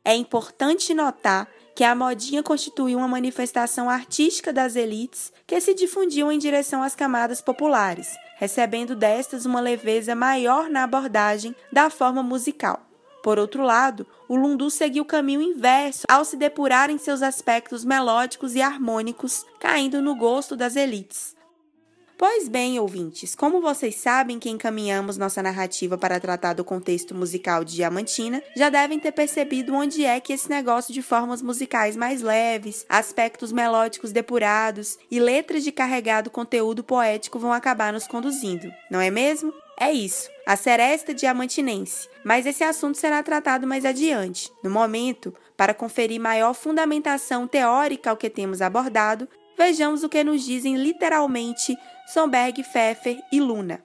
É 0.05 0.15
importante 0.15 0.93
notar 0.93 1.49
que 1.75 1.83
a 1.83 1.95
modinha 1.95 2.43
constituiu 2.43 2.99
uma 2.99 3.07
manifestação 3.07 3.89
artística 3.89 4.53
das 4.53 4.75
elites 4.75 5.33
que 5.47 5.59
se 5.59 5.73
difundiam 5.73 6.31
em 6.31 6.37
direção 6.37 6.83
às 6.83 6.93
camadas 6.93 7.41
populares, 7.41 8.09
recebendo 8.37 8.95
destas 8.95 9.45
uma 9.45 9.59
leveza 9.59 10.13
maior 10.13 10.69
na 10.69 10.83
abordagem 10.83 11.55
da 11.71 11.89
forma 11.89 12.21
musical. 12.21 12.92
Por 13.23 13.39
outro 13.39 13.63
lado, 13.63 14.05
o 14.27 14.35
lundu 14.35 14.69
seguiu 14.69 15.03
o 15.03 15.07
caminho 15.07 15.41
inverso 15.41 16.03
ao 16.09 16.25
se 16.25 16.35
depurar 16.35 16.89
em 16.89 16.97
seus 16.97 17.21
aspectos 17.21 17.85
melódicos 17.85 18.53
e 18.53 18.61
harmônicos, 18.61 19.45
caindo 19.61 20.01
no 20.01 20.13
gosto 20.13 20.57
das 20.57 20.75
elites. 20.75 21.33
Pois 22.17 22.49
bem, 22.49 22.79
ouvintes, 22.79 23.33
como 23.33 23.61
vocês 23.61 23.95
sabem 23.95 24.39
que 24.39 24.49
encaminhamos 24.49 25.17
nossa 25.17 25.41
narrativa 25.41 25.97
para 25.97 26.19
tratar 26.19 26.53
do 26.53 26.65
contexto 26.65 27.15
musical 27.15 27.63
de 27.63 27.75
Diamantina, 27.75 28.43
já 28.55 28.69
devem 28.69 28.99
ter 28.99 29.13
percebido 29.13 29.73
onde 29.73 30.05
é 30.05 30.19
que 30.19 30.33
esse 30.33 30.49
negócio 30.49 30.93
de 30.93 31.01
formas 31.01 31.41
musicais 31.41 31.95
mais 31.95 32.21
leves, 32.21 32.85
aspectos 32.89 33.53
melódicos 33.53 34.11
depurados 34.11 34.97
e 35.09 35.19
letras 35.19 35.63
de 35.63 35.71
carregado 35.71 36.29
conteúdo 36.29 36.83
poético 36.83 37.39
vão 37.39 37.53
acabar 37.53 37.93
nos 37.93 38.05
conduzindo, 38.05 38.69
não 38.91 38.99
é 38.99 39.09
mesmo? 39.09 39.53
É 39.79 39.91
isso, 39.91 40.29
a 40.45 40.55
seresta 40.55 41.13
diamantinense. 41.13 42.07
Mas 42.23 42.45
esse 42.45 42.63
assunto 42.63 42.97
será 42.97 43.21
tratado 43.23 43.67
mais 43.67 43.85
adiante. 43.85 44.51
No 44.63 44.69
momento, 44.69 45.33
para 45.57 45.73
conferir 45.73 46.19
maior 46.19 46.53
fundamentação 46.53 47.47
teórica 47.47 48.09
ao 48.09 48.17
que 48.17 48.29
temos 48.29 48.61
abordado, 48.61 49.27
vejamos 49.57 50.03
o 50.03 50.09
que 50.09 50.23
nos 50.23 50.43
dizem 50.43 50.77
literalmente 50.77 51.75
Somberg, 52.07 52.63
Pfeffer 52.63 53.19
e 53.31 53.39
Luna. 53.39 53.83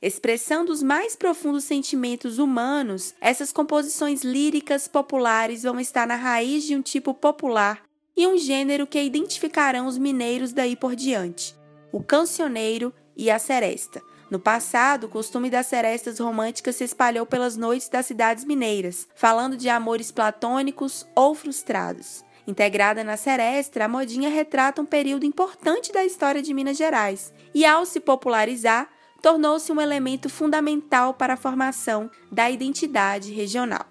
Expressando 0.00 0.70
os 0.70 0.82
mais 0.82 1.16
profundos 1.16 1.64
sentimentos 1.64 2.38
humanos, 2.38 3.14
essas 3.20 3.50
composições 3.50 4.22
líricas 4.22 4.86
populares 4.86 5.62
vão 5.62 5.80
estar 5.80 6.06
na 6.06 6.16
raiz 6.16 6.64
de 6.64 6.76
um 6.76 6.82
tipo 6.82 7.14
popular 7.14 7.82
e 8.16 8.26
um 8.26 8.36
gênero 8.36 8.86
que 8.86 9.02
identificarão 9.02 9.86
os 9.86 9.98
mineiros 9.98 10.52
daí 10.52 10.76
por 10.76 10.94
diante: 10.94 11.56
o 11.90 12.02
cancioneiro 12.02 12.92
e 13.16 13.30
a 13.30 13.38
seresta. 13.38 14.02
No 14.30 14.40
passado, 14.40 15.04
o 15.04 15.08
costume 15.08 15.48
das 15.48 15.66
serestas 15.66 16.18
românticas 16.18 16.76
se 16.76 16.84
espalhou 16.84 17.24
pelas 17.24 17.56
noites 17.56 17.88
das 17.88 18.06
cidades 18.06 18.44
mineiras, 18.44 19.06
falando 19.14 19.56
de 19.56 19.68
amores 19.68 20.10
platônicos 20.10 21.06
ou 21.14 21.34
frustrados. 21.34 22.24
Integrada 22.46 23.02
na 23.02 23.16
Serestra, 23.16 23.84
a 23.84 23.88
modinha 23.88 24.28
retrata 24.28 24.80
um 24.80 24.86
período 24.86 25.24
importante 25.24 25.92
da 25.92 26.04
história 26.04 26.42
de 26.42 26.54
Minas 26.54 26.76
Gerais 26.76 27.32
e, 27.54 27.64
ao 27.64 27.84
se 27.84 28.00
popularizar, 28.00 28.88
tornou-se 29.20 29.70
um 29.72 29.80
elemento 29.80 30.28
fundamental 30.28 31.14
para 31.14 31.34
a 31.34 31.36
formação 31.36 32.10
da 32.30 32.48
identidade 32.50 33.32
regional. 33.32 33.86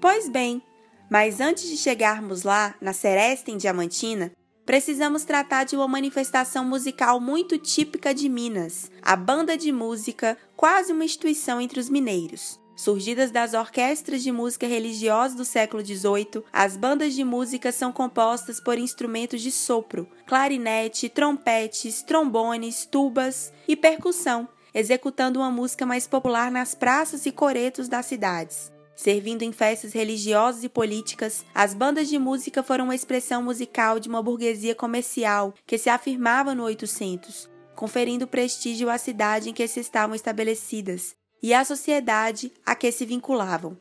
Pois 0.00 0.28
bem, 0.28 0.62
mas 1.10 1.40
antes 1.40 1.68
de 1.68 1.76
chegarmos 1.76 2.42
lá, 2.42 2.74
na 2.80 2.92
Seresta 2.92 3.50
em 3.50 3.56
Diamantina, 3.56 4.32
precisamos 4.68 5.24
tratar 5.24 5.64
de 5.64 5.74
uma 5.74 5.88
manifestação 5.88 6.62
musical 6.62 7.18
muito 7.18 7.56
típica 7.56 8.12
de 8.12 8.28
Minas, 8.28 8.90
a 9.00 9.16
banda 9.16 9.56
de 9.56 9.72
música, 9.72 10.36
quase 10.54 10.92
uma 10.92 11.06
instituição 11.06 11.58
entre 11.58 11.80
os 11.80 11.88
mineiros. 11.88 12.60
Surgidas 12.76 13.30
das 13.30 13.54
orquestras 13.54 14.22
de 14.22 14.30
música 14.30 14.66
religiosa 14.66 15.34
do 15.34 15.42
século 15.42 15.82
XVIII, 15.82 16.44
as 16.52 16.76
bandas 16.76 17.14
de 17.14 17.24
música 17.24 17.72
são 17.72 17.90
compostas 17.90 18.60
por 18.60 18.76
instrumentos 18.76 19.40
de 19.40 19.50
sopro, 19.50 20.06
clarinete, 20.26 21.08
trompetes, 21.08 22.02
trombones, 22.02 22.84
tubas 22.84 23.50
e 23.66 23.74
percussão, 23.74 24.46
executando 24.74 25.38
uma 25.38 25.50
música 25.50 25.86
mais 25.86 26.06
popular 26.06 26.50
nas 26.50 26.74
praças 26.74 27.24
e 27.24 27.32
coretos 27.32 27.88
das 27.88 28.04
cidades. 28.04 28.70
Servindo 28.98 29.42
em 29.42 29.52
festas 29.52 29.92
religiosas 29.92 30.64
e 30.64 30.68
políticas, 30.68 31.44
as 31.54 31.72
bandas 31.72 32.08
de 32.08 32.18
música 32.18 32.64
foram 32.64 32.86
uma 32.86 32.96
expressão 32.96 33.40
musical 33.40 34.00
de 34.00 34.08
uma 34.08 34.20
burguesia 34.20 34.74
comercial 34.74 35.54
que 35.64 35.78
se 35.78 35.88
afirmava 35.88 36.52
no 36.52 36.64
800, 36.64 37.48
conferindo 37.76 38.26
prestígio 38.26 38.90
à 38.90 38.98
cidade 38.98 39.50
em 39.50 39.52
que 39.52 39.68
se 39.68 39.78
estavam 39.78 40.16
estabelecidas, 40.16 41.14
e 41.40 41.54
a 41.54 41.64
sociedade 41.64 42.52
a 42.66 42.74
que 42.74 42.90
se 42.90 43.06
vinculavam. 43.06 43.78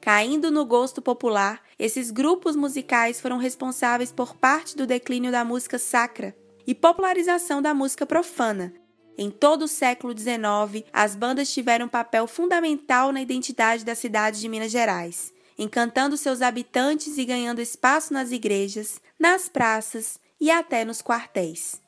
Caindo 0.00 0.50
no 0.50 0.66
gosto 0.66 1.00
popular, 1.00 1.62
esses 1.78 2.10
grupos 2.10 2.56
musicais 2.56 3.20
foram 3.20 3.38
responsáveis 3.38 4.10
por 4.10 4.34
parte 4.34 4.76
do 4.76 4.84
declínio 4.84 5.30
da 5.30 5.44
música 5.44 5.78
sacra 5.78 6.36
e 6.66 6.74
popularização 6.74 7.62
da 7.62 7.72
música 7.72 8.04
profana. 8.04 8.74
Em 9.18 9.30
todo 9.30 9.62
o 9.62 9.68
século 9.68 10.16
XIX, 10.16 10.84
as 10.92 11.14
bandas 11.14 11.50
tiveram 11.50 11.86
um 11.86 11.88
papel 11.88 12.26
fundamental 12.26 13.12
na 13.12 13.22
identidade 13.22 13.82
da 13.82 13.94
cidade 13.94 14.40
de 14.40 14.48
Minas 14.48 14.70
Gerais, 14.70 15.32
encantando 15.58 16.18
seus 16.18 16.42
habitantes 16.42 17.16
e 17.16 17.24
ganhando 17.24 17.62
espaço 17.62 18.12
nas 18.12 18.30
igrejas, 18.30 19.00
nas 19.18 19.48
praças 19.48 20.20
e 20.38 20.50
até 20.50 20.84
nos 20.84 21.00
quartéis. 21.00 21.80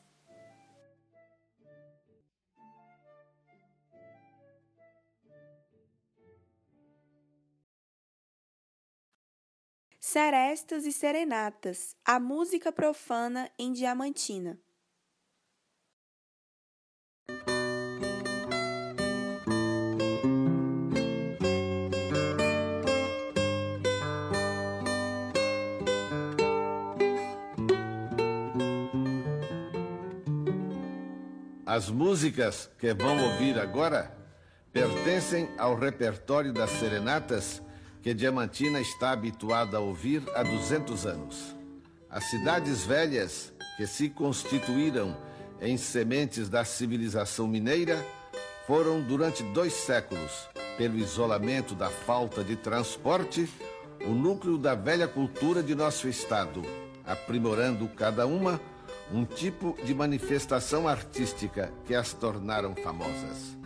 Serestas 9.99 10.87
e 10.87 10.91
Serenatas, 10.91 11.95
a 12.03 12.19
música 12.19 12.71
profana 12.71 13.47
em 13.59 13.71
Diamantina. 13.71 14.59
As 31.69 31.87
músicas 31.87 32.67
que 32.79 32.95
vão 32.95 33.23
ouvir 33.25 33.59
agora 33.59 34.11
pertencem 34.73 35.47
ao 35.55 35.75
repertório 35.75 36.51
das 36.51 36.71
serenatas 36.71 37.61
que 38.01 38.11
Diamantina 38.11 38.81
está 38.81 39.11
habituada 39.11 39.77
a 39.77 39.79
ouvir 39.79 40.23
há 40.33 40.41
200 40.41 41.05
anos. 41.05 41.55
As 42.09 42.23
cidades 42.23 42.83
velhas 42.83 43.53
que 43.77 43.85
se 43.85 44.09
constituíram 44.09 45.15
em 45.61 45.77
sementes 45.77 46.49
da 46.49 46.65
civilização 46.65 47.47
mineira 47.47 48.03
foram 48.65 48.99
durante 49.03 49.43
dois 49.43 49.73
séculos, 49.73 50.49
pelo 50.75 50.97
isolamento 50.97 51.75
da 51.75 51.91
falta 51.91 52.43
de 52.43 52.55
transporte, 52.55 53.47
o 54.03 54.09
núcleo 54.09 54.57
da 54.57 54.73
velha 54.73 55.07
cultura 55.07 55.61
de 55.61 55.75
nosso 55.75 56.09
estado, 56.09 56.63
aprimorando 57.05 57.87
cada 57.89 58.25
uma 58.25 58.59
um 59.11 59.25
tipo 59.25 59.75
de 59.83 59.93
manifestação 59.93 60.87
artística 60.87 61.71
que 61.85 61.95
as 61.95 62.13
tornaram 62.13 62.75
famosas. 62.75 63.57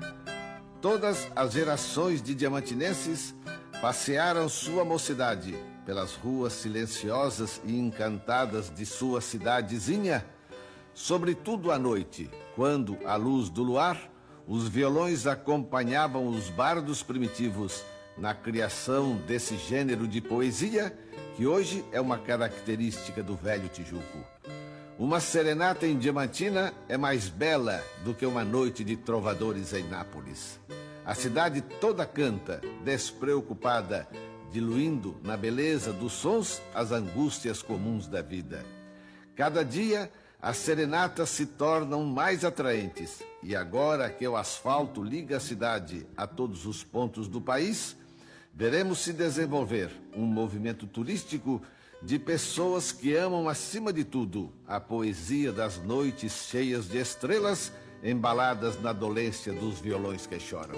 Todas 0.82 1.28
as 1.36 1.52
gerações 1.52 2.22
de 2.22 2.34
diamantinenses 2.34 3.36
passearam 3.82 4.48
sua 4.48 4.86
mocidade 4.86 5.56
pelas 5.86 6.14
ruas 6.14 6.54
silenciosas 6.54 7.62
e 7.66 7.78
encantadas 7.78 8.70
de 8.70 8.86
sua 8.86 9.20
cidadezinha, 9.20 10.26
sobretudo 10.94 11.72
à 11.72 11.78
noite, 11.78 12.30
quando, 12.56 12.98
à 13.06 13.16
luz 13.16 13.50
do 13.50 13.64
luar, 13.64 14.10
os 14.48 14.68
violões 14.68 15.26
acompanhavam 15.26 16.28
os 16.28 16.50
bardos 16.50 17.02
primitivos 17.02 17.84
na 18.18 18.34
criação 18.34 19.16
desse 19.28 19.58
gênero 19.58 20.08
de 20.08 20.22
poesia 20.22 20.98
que 21.36 21.48
hoje 21.48 21.84
é 21.92 22.00
uma 22.00 22.18
característica 22.18 23.24
do 23.24 23.36
velho 23.36 23.68
Tijuco. 23.70 24.20
Uma 25.00 25.20
serenata 25.20 25.88
em 25.88 25.98
Diamantina 25.98 26.72
é 26.88 26.98
mais 26.98 27.28
bela 27.28 27.84
do 28.04 28.14
que 28.14 28.28
uma 28.28 28.44
noite 28.44 28.84
de 28.84 28.96
trovadores 28.96 29.74
em 29.74 29.84
Nápoles. 29.84 30.60
A 31.04 31.16
cidade 31.16 31.62
toda 31.62 32.06
canta, 32.06 32.62
despreocupada, 32.86 34.08
diluindo 34.52 35.20
na 35.24 35.36
beleza 35.36 35.92
dos 35.92 36.14
sons 36.14 36.62
as 36.76 36.92
angústias 36.92 37.64
comuns 37.64 38.08
da 38.08 38.22
vida. 38.22 38.64
Cada 39.36 39.66
dia 39.66 40.12
as 40.40 40.58
serenatas 40.58 41.30
se 41.30 41.48
tornam 41.48 42.06
mais 42.06 42.46
atraentes, 42.46 43.24
e 43.42 43.56
agora 43.56 44.12
que 44.12 44.28
o 44.28 44.38
asfalto 44.38 45.04
liga 45.04 45.38
a 45.38 45.40
cidade 45.40 46.06
a 46.16 46.28
todos 46.28 46.68
os 46.68 46.84
pontos 46.84 47.28
do 47.28 47.42
país, 47.42 47.98
veremos 48.54 49.00
se 49.00 49.12
desenvolver 49.12 49.90
um 50.16 50.26
movimento 50.26 50.86
turístico 50.86 51.64
de 52.06 52.20
pessoas 52.20 52.92
que 52.92 53.16
amam, 53.16 53.48
acima 53.48 53.94
de 53.94 54.04
tudo, 54.04 54.52
a 54.68 54.80
poesia 54.80 55.52
das 55.52 55.78
noites 55.78 56.48
cheias 56.50 56.88
de 56.88 56.98
estrelas 56.98 57.72
embaladas 58.04 58.80
na 58.82 58.92
dolência 58.92 59.54
dos 59.54 59.80
violões 59.80 60.28
que 60.28 60.40
choram. 60.40 60.78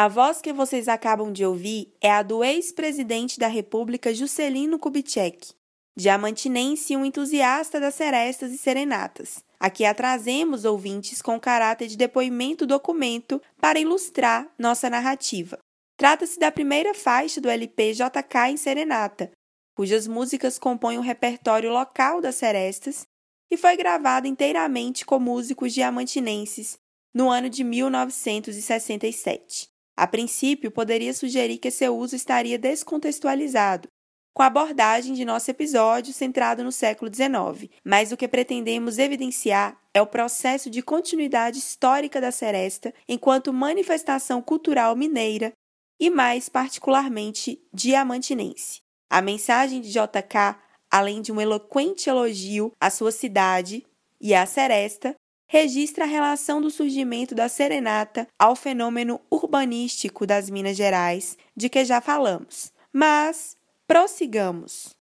A 0.00 0.06
voz 0.06 0.40
que 0.40 0.52
vocês 0.52 0.86
acabam 0.86 1.32
de 1.32 1.44
ouvir 1.44 1.92
é 2.00 2.08
a 2.08 2.22
do 2.22 2.44
ex-presidente 2.44 3.36
da 3.36 3.48
República 3.48 4.14
Juscelino 4.14 4.78
Kubitschek, 4.78 5.48
diamantinense 5.96 6.92
e 6.92 6.96
um 6.96 7.04
entusiasta 7.04 7.80
das 7.80 7.96
serestas 7.96 8.52
e 8.52 8.58
serenatas. 8.58 9.42
Aqui 9.58 9.84
a 9.84 9.92
trazemos, 9.92 10.64
ouvintes, 10.64 11.20
com 11.20 11.40
caráter 11.40 11.88
de 11.88 11.96
depoimento 11.96 12.64
documento 12.64 13.42
para 13.60 13.80
ilustrar 13.80 14.48
nossa 14.56 14.88
narrativa. 14.88 15.58
Trata-se 15.96 16.38
da 16.38 16.52
primeira 16.52 16.94
faixa 16.94 17.40
do 17.40 17.48
LP 17.48 17.94
JK 17.94 18.50
em 18.50 18.56
Serenata, 18.56 19.32
cujas 19.74 20.06
músicas 20.06 20.60
compõem 20.60 20.98
o 20.98 21.02
repertório 21.02 21.72
local 21.72 22.20
das 22.20 22.36
serestas 22.36 23.04
e 23.50 23.56
foi 23.56 23.76
gravada 23.76 24.28
inteiramente 24.28 25.04
com 25.04 25.18
músicos 25.18 25.74
diamantinenses 25.74 26.78
no 27.12 27.28
ano 27.28 27.50
de 27.50 27.64
1967. 27.64 29.76
A 29.98 30.06
princípio, 30.06 30.70
poderia 30.70 31.12
sugerir 31.12 31.58
que 31.58 31.72
seu 31.72 31.98
uso 31.98 32.14
estaria 32.14 32.56
descontextualizado, 32.56 33.88
com 34.32 34.44
a 34.44 34.46
abordagem 34.46 35.12
de 35.12 35.24
nosso 35.24 35.50
episódio 35.50 36.14
centrado 36.14 36.62
no 36.62 36.70
século 36.70 37.12
XIX, 37.12 37.68
mas 37.84 38.12
o 38.12 38.16
que 38.16 38.28
pretendemos 38.28 38.96
evidenciar 38.96 39.76
é 39.92 40.00
o 40.00 40.06
processo 40.06 40.70
de 40.70 40.82
continuidade 40.82 41.58
histórica 41.58 42.20
da 42.20 42.30
seresta 42.30 42.94
enquanto 43.08 43.52
manifestação 43.52 44.40
cultural 44.40 44.94
mineira 44.94 45.52
e, 45.98 46.08
mais 46.10 46.48
particularmente, 46.48 47.60
diamantinense. 47.74 48.80
A 49.10 49.20
mensagem 49.20 49.80
de 49.80 49.90
JK, 49.90 50.60
além 50.88 51.20
de 51.20 51.32
um 51.32 51.40
eloquente 51.40 52.08
elogio 52.08 52.70
à 52.80 52.88
sua 52.88 53.10
cidade 53.10 53.84
e 54.20 54.32
à 54.32 54.46
seresta, 54.46 55.16
registra 55.48 56.04
a 56.04 56.06
relação 56.06 56.60
do 56.60 56.70
surgimento 56.70 57.34
da 57.34 57.48
serenata 57.48 58.28
ao 58.38 58.54
fenômeno 58.54 59.20
urbanístico 59.30 60.26
das 60.26 60.50
Minas 60.50 60.76
Gerais, 60.76 61.36
de 61.56 61.68
que 61.68 61.84
já 61.84 62.00
falamos. 62.00 62.72
Mas 62.92 63.56
prossigamos. 63.86 64.94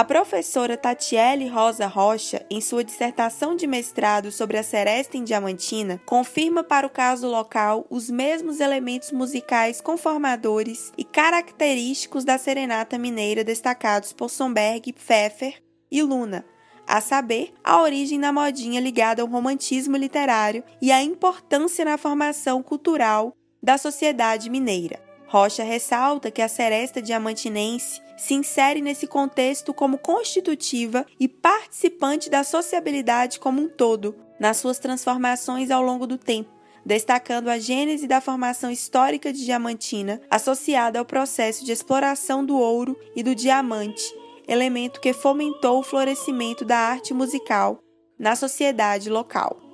A 0.00 0.04
professora 0.04 0.78
Tatiele 0.78 1.46
Rosa 1.46 1.86
Rocha, 1.86 2.46
em 2.48 2.58
sua 2.58 2.82
dissertação 2.82 3.54
de 3.54 3.66
mestrado 3.66 4.32
sobre 4.32 4.56
a 4.56 4.62
seresta 4.62 5.18
em 5.18 5.24
Diamantina, 5.24 6.00
confirma 6.06 6.64
para 6.64 6.86
o 6.86 6.90
caso 6.90 7.28
local 7.28 7.84
os 7.90 8.08
mesmos 8.08 8.60
elementos 8.60 9.12
musicais 9.12 9.78
conformadores 9.78 10.90
e 10.96 11.04
característicos 11.04 12.24
da 12.24 12.38
serenata 12.38 12.96
mineira 12.96 13.44
destacados 13.44 14.10
por 14.10 14.30
Somberg, 14.30 14.90
Pfeffer 14.94 15.62
e 15.90 16.02
Luna, 16.02 16.46
a 16.86 17.02
saber, 17.02 17.52
a 17.62 17.82
origem 17.82 18.18
da 18.18 18.32
modinha 18.32 18.80
ligada 18.80 19.20
ao 19.20 19.28
romantismo 19.28 19.98
literário 19.98 20.64
e 20.80 20.90
a 20.90 21.02
importância 21.02 21.84
na 21.84 21.98
formação 21.98 22.62
cultural 22.62 23.36
da 23.62 23.76
sociedade 23.76 24.48
mineira. 24.48 24.98
Rocha 25.26 25.62
ressalta 25.62 26.30
que 26.30 26.40
a 26.40 26.48
seresta 26.48 27.02
diamantinense 27.02 28.00
se 28.20 28.34
insere 28.34 28.82
nesse 28.82 29.06
contexto 29.06 29.72
como 29.72 29.96
constitutiva 29.96 31.06
e 31.18 31.26
participante 31.26 32.28
da 32.28 32.44
sociabilidade 32.44 33.40
como 33.40 33.62
um 33.62 33.68
todo, 33.68 34.14
nas 34.38 34.58
suas 34.58 34.78
transformações 34.78 35.70
ao 35.70 35.82
longo 35.82 36.06
do 36.06 36.18
tempo, 36.18 36.50
destacando 36.84 37.48
a 37.48 37.58
gênese 37.58 38.06
da 38.06 38.20
formação 38.20 38.70
histórica 38.70 39.32
de 39.32 39.42
Diamantina 39.42 40.20
associada 40.30 40.98
ao 40.98 41.04
processo 41.06 41.64
de 41.64 41.72
exploração 41.72 42.44
do 42.44 42.58
ouro 42.58 42.94
e 43.16 43.22
do 43.22 43.34
diamante, 43.34 44.04
elemento 44.46 45.00
que 45.00 45.14
fomentou 45.14 45.78
o 45.78 45.82
florescimento 45.82 46.62
da 46.62 46.76
arte 46.76 47.14
musical 47.14 47.82
na 48.18 48.36
sociedade 48.36 49.08
local. 49.08 49.69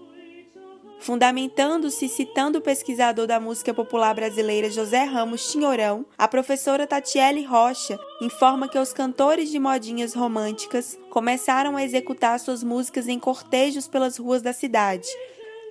Fundamentando-se 0.99 2.09
citando 2.09 2.59
o 2.59 2.63
pesquisador 2.63 3.27
da 3.27 3.39
música 3.39 3.73
popular 3.73 4.15
brasileira 4.15 4.71
José 4.71 5.05
Ramos 5.05 5.53
Tinhorão, 5.53 6.05
a 6.17 6.27
professora 6.27 6.87
Tatiele 6.87 7.45
Rocha 7.45 7.99
informa 8.21 8.69
que 8.69 8.79
os 8.79 8.93
cantores 8.93 9.51
de 9.51 9.59
modinhas 9.59 10.15
românticas 10.15 10.99
começaram 11.11 11.77
a 11.77 11.85
executar 11.85 12.41
suas 12.41 12.63
músicas 12.65 13.09
em 13.09 13.19
cortejos 13.19 13.87
pelas 13.87 14.17
ruas 14.17 14.43
da 14.43 14.53
cidade, 14.53 15.07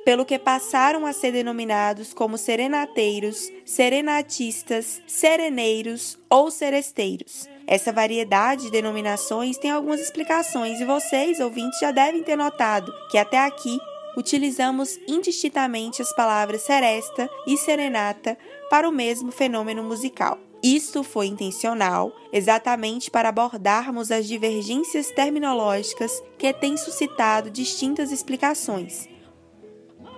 pelo 0.06 0.26
que 0.26 0.38
passaram 0.38 1.06
a 1.06 1.12
ser 1.12 1.32
denominados 1.32 2.14
como 2.14 2.38
serenateiros, 2.38 3.52
serenatistas, 3.66 5.02
sereneiros 5.08 6.18
ou 6.30 6.52
seresteiros. 6.52 7.50
Essa 7.68 7.92
variedade 7.92 8.66
de 8.66 8.72
denominações 8.72 9.58
tem 9.58 9.72
algumas 9.72 10.00
explicações 10.00 10.80
e 10.80 10.86
vocês, 10.86 11.40
ouvintes, 11.40 11.80
já 11.80 11.92
devem 11.92 12.22
ter 12.22 12.36
notado 12.36 12.94
que 13.10 13.18
até 13.18 13.40
aqui 13.40 13.80
utilizamos 14.18 15.00
indistintamente 15.08 16.02
as 16.02 16.14
palavras 16.16 16.62
seresta 16.62 17.30
e 17.48 17.58
serenata 17.58 18.38
para 18.70 18.88
o 18.88 18.92
mesmo 18.92 19.32
fenômeno 19.32 19.84
musical. 19.84 20.40
Isto 20.64 21.04
foi 21.04 21.28
intencional, 21.28 22.12
exatamente 22.34 23.12
para 23.12 23.30
abordarmos 23.30 24.10
as 24.10 24.28
divergências 24.28 25.12
terminológicas 25.12 26.24
que 26.40 26.52
têm 26.52 26.76
suscitado 26.76 27.52
distintas 27.52 28.12
explicações. 28.12 29.08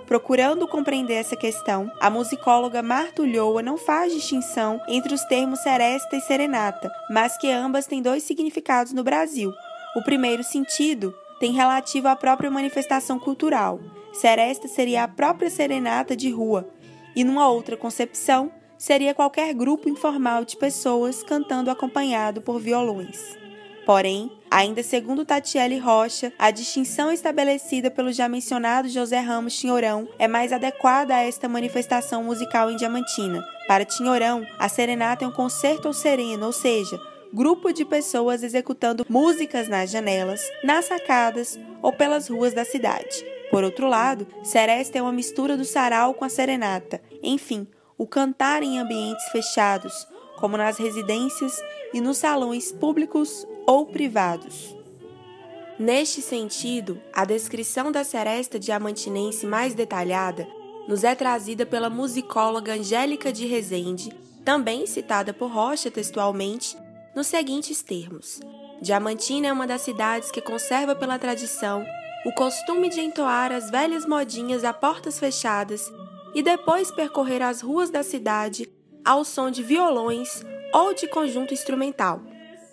Procurando 0.06 0.66
compreender 0.66 1.16
essa 1.16 1.36
questão, 1.36 1.92
a 2.00 2.10
musicóloga 2.10 2.82
Marta 2.82 3.22
Ulloa 3.22 3.62
não 3.62 3.78
faz 3.78 4.14
distinção 4.14 4.80
entre 4.88 5.14
os 5.14 5.22
termos 5.26 5.60
seresta 5.60 6.16
e 6.16 6.22
serenata, 6.22 6.90
mas 7.10 7.38
que 7.38 7.52
ambas 7.52 7.86
têm 7.86 8.02
dois 8.02 8.24
significados 8.24 8.94
no 8.94 9.04
Brasil. 9.04 9.52
O 9.98 10.02
primeiro 10.02 10.46
sentido 10.46 11.14
tem 11.40 11.52
relativo 11.52 12.08
à 12.08 12.16
própria 12.16 12.52
manifestação 12.52 13.20
cultural. 13.20 13.80
Seresta 14.14 14.68
seria 14.68 15.04
a 15.04 15.08
própria 15.08 15.50
serenata 15.50 16.16
de 16.16 16.30
rua, 16.30 16.68
e 17.16 17.24
numa 17.24 17.48
outra 17.50 17.76
concepção, 17.78 18.52
seria 18.78 19.14
qualquer 19.14 19.54
grupo 19.54 19.90
informal 19.90 20.46
de 20.46 20.56
pessoas 20.56 21.24
cantando 21.24 21.72
acompanhado 21.72 22.42
por 22.42 22.60
violões. 22.60 23.38
Porém, 23.88 24.30
ainda 24.52 24.84
segundo 24.84 25.24
Tatiele 25.24 25.78
Rocha, 25.78 26.34
a 26.38 26.52
distinção 26.52 27.10
estabelecida 27.10 27.90
pelo 27.90 28.12
já 28.12 28.28
mencionado 28.28 28.90
José 28.90 29.20
Ramos 29.20 29.58
Tinhorão 29.58 30.10
é 30.20 30.28
mais 30.28 30.52
adequada 30.52 31.16
a 31.16 31.24
esta 31.24 31.48
manifestação 31.48 32.22
musical 32.22 32.70
em 32.70 32.76
Diamantina. 32.76 33.42
Para 33.66 33.86
Tinhorão, 33.86 34.46
a 34.60 34.68
serenata 34.68 35.24
é 35.24 35.28
um 35.28 35.32
concerto 35.32 35.88
ou 35.88 35.94
sereno, 35.94 36.48
ou 36.48 36.52
seja, 36.52 37.00
grupo 37.34 37.72
de 37.72 37.86
pessoas 37.86 38.44
executando 38.44 39.06
músicas 39.10 39.68
nas 39.68 39.90
janelas, 39.90 40.42
nas 40.64 40.86
sacadas 40.86 41.60
ou 41.82 41.92
pelas 41.94 42.28
ruas 42.28 42.54
da 42.54 42.66
cidade. 42.66 43.26
Por 43.50 43.64
outro 43.64 43.88
lado, 43.88 44.28
seresta 44.44 44.98
é 44.98 45.02
uma 45.02 45.12
mistura 45.12 45.56
do 45.56 45.66
sarau 45.66 46.14
com 46.14 46.26
a 46.26 46.30
serenata. 46.30 47.02
Enfim, 47.24 47.68
o 47.98 48.06
cantar 48.06 48.62
em 48.62 48.80
ambientes 48.80 49.30
fechados, 49.32 50.08
como 50.38 50.58
nas 50.58 50.78
residências 50.78 51.62
e 51.94 52.02
nos 52.02 52.18
salões 52.18 52.72
públicos 52.72 53.48
ou 53.66 53.86
privados. 53.86 54.76
Neste 55.80 56.22
sentido, 56.22 57.00
a 57.14 57.24
descrição 57.24 57.92
da 57.92 58.04
seresta 58.04 58.60
diamantinense 58.60 59.46
mais 59.46 59.74
detalhada 59.76 60.48
nos 60.88 61.04
é 61.04 61.14
trazida 61.14 61.66
pela 61.66 61.90
musicóloga 61.90 62.74
Angélica 62.74 63.32
de 63.32 63.46
Rezende, 63.46 64.12
também 64.44 64.88
citada 64.88 65.34
por 65.34 65.52
Rocha 65.52 65.92
textualmente, 65.92 66.78
nos 67.18 67.26
seguintes 67.26 67.82
termos: 67.82 68.40
Diamantina 68.80 69.48
é 69.48 69.52
uma 69.52 69.66
das 69.66 69.82
cidades 69.82 70.30
que 70.30 70.40
conserva 70.40 70.96
pela 70.96 71.18
tradição 71.18 71.84
o 72.24 72.32
costume 72.32 72.90
de 72.90 73.02
entoar 73.02 73.52
as 73.52 73.72
velhas 73.72 74.06
modinhas 74.06 74.64
a 74.64 74.72
portas 74.72 75.18
fechadas 75.18 75.92
e 76.36 76.44
depois 76.44 76.92
percorrer 76.92 77.42
as 77.42 77.62
ruas 77.62 77.90
da 77.90 78.04
cidade 78.04 78.70
ao 79.04 79.26
som 79.26 79.50
de 79.50 79.64
violões 79.64 80.46
ou 80.72 80.94
de 80.94 81.08
conjunto 81.08 81.56
instrumental. 81.56 82.22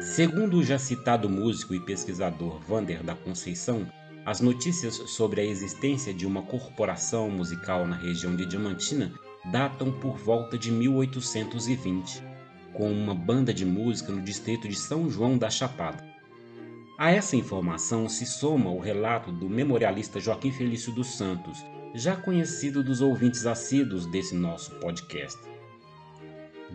Segundo 0.01 0.59
o 0.59 0.63
já 0.63 0.79
citado 0.79 1.29
músico 1.29 1.75
e 1.75 1.81
pesquisador 1.81 2.61
Vander 2.61 3.03
da 3.03 3.17
Conceição, 3.17 3.85
as 4.25 4.41
notícias 4.41 4.95
sobre 4.95 5.41
a 5.41 5.45
existência 5.45 6.15
de 6.15 6.25
uma 6.25 6.43
corporação 6.43 7.29
musical 7.29 7.85
na 7.85 7.97
região 7.97 8.37
de 8.37 8.47
Diamantina 8.47 9.13
datam 9.51 9.91
por 9.91 10.17
volta 10.17 10.57
de 10.57 10.71
1820, 10.71 12.23
com 12.73 12.93
uma 12.93 13.13
banda 13.13 13.53
de 13.53 13.67
música 13.67 14.13
no 14.13 14.23
distrito 14.23 14.69
de 14.69 14.77
São 14.77 15.11
João 15.11 15.37
da 15.37 15.51
Chapada. 15.51 16.10
A 17.01 17.11
essa 17.11 17.35
informação 17.35 18.11
se 18.11 18.27
soma 18.27 18.69
o 18.69 18.79
relato 18.79 19.33
do 19.33 19.49
memorialista 19.49 20.21
Joaquim 20.21 20.53
Felício 20.53 20.93
dos 20.93 21.17
Santos, 21.17 21.65
já 21.95 22.15
conhecido 22.15 22.85
dos 22.85 23.01
ouvintes 23.01 23.47
assíduos 23.47 24.05
desse 24.05 24.35
nosso 24.35 24.73
podcast. 24.73 25.39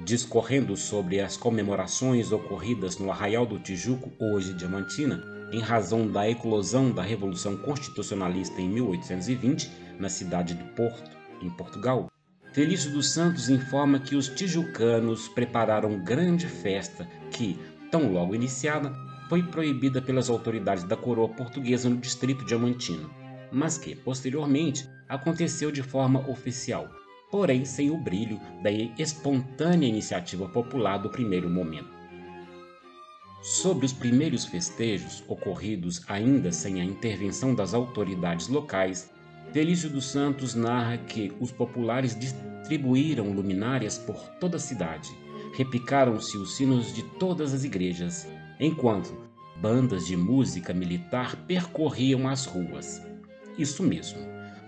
Discorrendo 0.03 0.75
sobre 0.75 1.19
as 1.19 1.37
comemorações 1.37 2.31
ocorridas 2.31 2.97
no 2.97 3.11
Arraial 3.11 3.45
do 3.45 3.59
Tijuco, 3.59 4.11
hoje 4.19 4.55
Diamantina, 4.55 5.23
em 5.51 5.59
razão 5.59 6.07
da 6.07 6.27
eclosão 6.27 6.89
da 6.91 7.03
Revolução 7.03 7.55
Constitucionalista 7.57 8.59
em 8.59 8.67
1820, 8.67 9.69
na 9.99 10.09
cidade 10.09 10.55
de 10.55 10.63
Porto, 10.71 11.11
em 11.39 11.51
Portugal, 11.51 12.09
Felício 12.51 12.89
dos 12.89 13.11
Santos 13.11 13.47
informa 13.47 13.99
que 13.99 14.15
os 14.15 14.27
tijucanos 14.29 15.27
prepararam 15.27 15.99
grande 15.99 16.47
festa 16.47 17.07
que, 17.29 17.59
tão 17.91 18.11
logo 18.11 18.33
iniciada, 18.33 18.91
foi 19.29 19.43
proibida 19.43 20.01
pelas 20.01 20.29
autoridades 20.29 20.83
da 20.83 20.95
coroa 20.95 21.29
portuguesa 21.29 21.89
no 21.89 21.97
distrito 21.97 22.45
diamantino, 22.45 23.09
mas 23.51 23.77
que, 23.77 23.95
posteriormente, 23.95 24.89
aconteceu 25.07 25.71
de 25.71 25.81
forma 25.81 26.27
oficial, 26.29 26.89
porém 27.31 27.65
sem 27.65 27.89
o 27.89 27.97
brilho 27.97 28.39
da 28.61 28.71
espontânea 28.71 29.87
iniciativa 29.87 30.47
popular 30.49 30.97
do 30.97 31.09
primeiro 31.09 31.49
momento. 31.49 31.95
Sobre 33.41 33.85
os 33.85 33.93
primeiros 33.93 34.45
festejos, 34.45 35.23
ocorridos 35.27 36.01
ainda 36.07 36.51
sem 36.51 36.81
a 36.81 36.83
intervenção 36.83 37.53
das 37.53 37.73
autoridades 37.73 38.47
locais, 38.47 39.11
Felício 39.55 39.89
dos 39.89 40.05
Santos 40.11 40.53
narra 40.53 40.97
que 40.97 41.31
os 41.39 41.51
populares 41.51 42.17
distribuíram 42.19 43.31
luminárias 43.31 43.97
por 43.97 44.17
toda 44.39 44.57
a 44.57 44.59
cidade, 44.59 45.09
repicaram-se 45.55 46.37
os 46.37 46.57
sinos 46.57 46.93
de 46.93 47.03
todas 47.17 47.53
as 47.53 47.63
igrejas, 47.63 48.27
enquanto 48.59 49.15
bandas 49.61 50.05
de 50.05 50.15
música 50.17 50.73
militar 50.73 51.35
percorriam 51.47 52.27
as 52.27 52.45
ruas. 52.45 53.01
Isso 53.57 53.81
mesmo, 53.83 54.19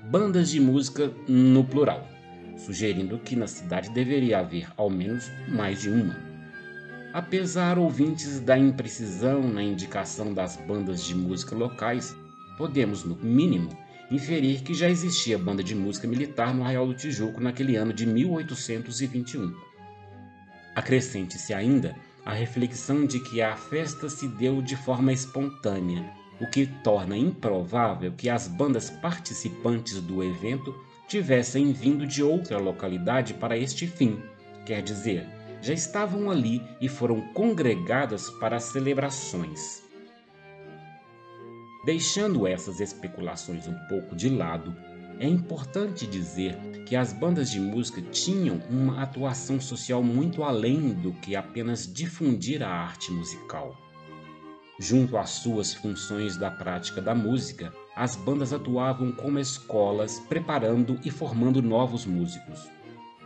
bandas 0.10 0.50
de 0.50 0.60
música 0.60 1.12
no 1.28 1.64
plural 1.64 2.18
sugerindo 2.58 3.20
que 3.20 3.36
na 3.36 3.48
cidade 3.48 3.90
deveria 3.92 4.40
haver 4.40 4.68
ao 4.76 4.90
menos 4.90 5.32
mais 5.48 5.82
de 5.82 5.90
uma. 5.90 6.18
Apesar 7.14 7.78
ouvintes 7.78 8.40
da 8.40 8.58
imprecisão 8.58 9.48
na 9.48 9.64
indicação 9.64 10.34
das 10.34 10.58
bandas 10.58 11.04
de 11.04 11.16
música 11.16 11.56
locais, 11.56 12.16
podemos, 12.58 13.04
no 13.04 13.16
mínimo, 13.16 13.70
inferir 14.12 14.62
que 14.62 14.74
já 14.74 14.90
existia 14.90 15.38
banda 15.38 15.64
de 15.64 15.74
música 15.74 16.08
militar 16.08 16.54
no 16.54 16.64
Arraial 16.64 16.88
do 16.88 16.94
Tijuco 16.94 17.42
naquele 17.42 17.76
ano 17.76 17.94
de 17.94 18.06
1821. 18.06 19.54
Acrescente-se 20.76 21.54
ainda 21.54 21.96
a 22.28 22.34
reflexão 22.34 23.06
de 23.06 23.22
que 23.22 23.42
a 23.42 23.56
festa 23.56 24.10
se 24.10 24.28
deu 24.28 24.62
de 24.62 24.76
forma 24.76 25.14
espontânea, 25.14 26.14
o 26.42 26.50
que 26.52 26.66
torna 26.84 27.16
improvável 27.16 28.12
que 28.12 28.28
as 28.28 28.50
bandas 28.50 28.90
participantes 28.90 30.02
do 30.02 30.22
evento 30.22 30.76
tivessem 31.08 31.72
vindo 31.72 32.06
de 32.06 32.22
outra 32.22 32.58
localidade 32.58 33.34
para 33.34 33.58
este 33.58 33.88
fim, 33.88 34.22
quer 34.66 34.82
dizer, 34.82 35.26
já 35.62 35.74
estavam 35.74 36.30
ali 36.30 36.62
e 36.82 36.90
foram 36.90 37.22
congregadas 37.34 38.30
para 38.42 38.58
as 38.58 38.66
celebrações. 38.66 39.82
Deixando 41.86 42.46
essas 42.46 42.82
especulações 42.82 43.70
um 43.70 43.88
pouco 43.88 44.18
de 44.18 44.28
lado, 44.28 44.76
é 45.20 45.28
importante 45.28 46.06
dizer 46.06 46.56
que 46.86 46.96
as 46.96 47.12
bandas 47.12 47.50
de 47.50 47.60
música 47.60 48.02
tinham 48.02 48.62
uma 48.70 49.02
atuação 49.02 49.60
social 49.60 50.02
muito 50.02 50.44
além 50.44 50.94
do 50.94 51.12
que 51.14 51.36
apenas 51.36 51.92
difundir 51.92 52.64
a 52.64 52.70
arte 52.70 53.12
musical. 53.12 53.76
Junto 54.80 55.18
às 55.18 55.32
suas 55.32 55.74
funções 55.74 56.38
da 56.38 56.52
prática 56.52 57.02
da 57.02 57.16
música, 57.16 57.74
as 57.96 58.16
bandas 58.16 58.54
atuavam 58.54 59.12
como 59.12 59.40
escolas, 59.40 60.20
preparando 60.30 61.00
e 61.04 61.10
formando 61.10 61.64
novos 61.64 62.06
músicos. 62.06 62.70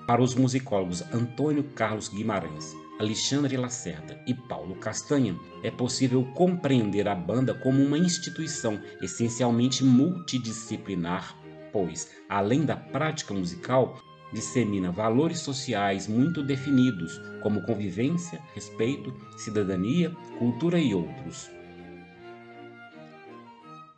Para 0.07 0.21
os 0.21 0.33
musicólogos 0.33 1.03
Antônio 1.13 1.63
Carlos 1.75 2.07
Guimarães, 2.07 2.73
Alexandre 2.99 3.57
Lacerda 3.57 4.21
e 4.25 4.33
Paulo 4.33 4.75
Castanha, 4.75 5.35
é 5.63 5.69
possível 5.69 6.23
compreender 6.35 7.07
a 7.07 7.15
banda 7.15 7.53
como 7.53 7.83
uma 7.83 7.97
instituição 7.97 8.79
essencialmente 9.01 9.83
multidisciplinar, 9.83 11.35
pois, 11.71 12.11
além 12.29 12.65
da 12.65 12.75
prática 12.75 13.33
musical, 13.33 13.99
dissemina 14.33 14.91
valores 14.91 15.39
sociais 15.39 16.07
muito 16.07 16.43
definidos, 16.43 17.19
como 17.41 17.61
convivência, 17.63 18.41
respeito, 18.53 19.13
cidadania, 19.37 20.11
cultura 20.37 20.79
e 20.79 20.93
outros. 20.93 21.49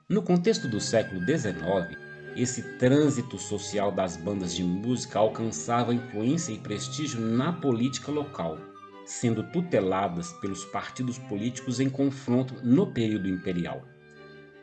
No 0.09 0.21
contexto 0.21 0.67
do 0.67 0.79
século 0.79 1.21
XIX, 1.25 1.97
esse 2.35 2.77
trânsito 2.77 3.37
social 3.37 3.91
das 3.91 4.17
bandas 4.17 4.55
de 4.55 4.63
música 4.63 5.19
alcançava 5.19 5.93
influência 5.93 6.51
e 6.51 6.57
prestígio 6.57 7.21
na 7.21 7.53
política 7.53 8.11
local, 8.11 8.57
sendo 9.05 9.43
tuteladas 9.51 10.31
pelos 10.33 10.65
partidos 10.65 11.17
políticos 11.17 11.79
em 11.79 11.89
confronto 11.89 12.55
no 12.63 12.87
período 12.87 13.27
imperial. 13.29 13.83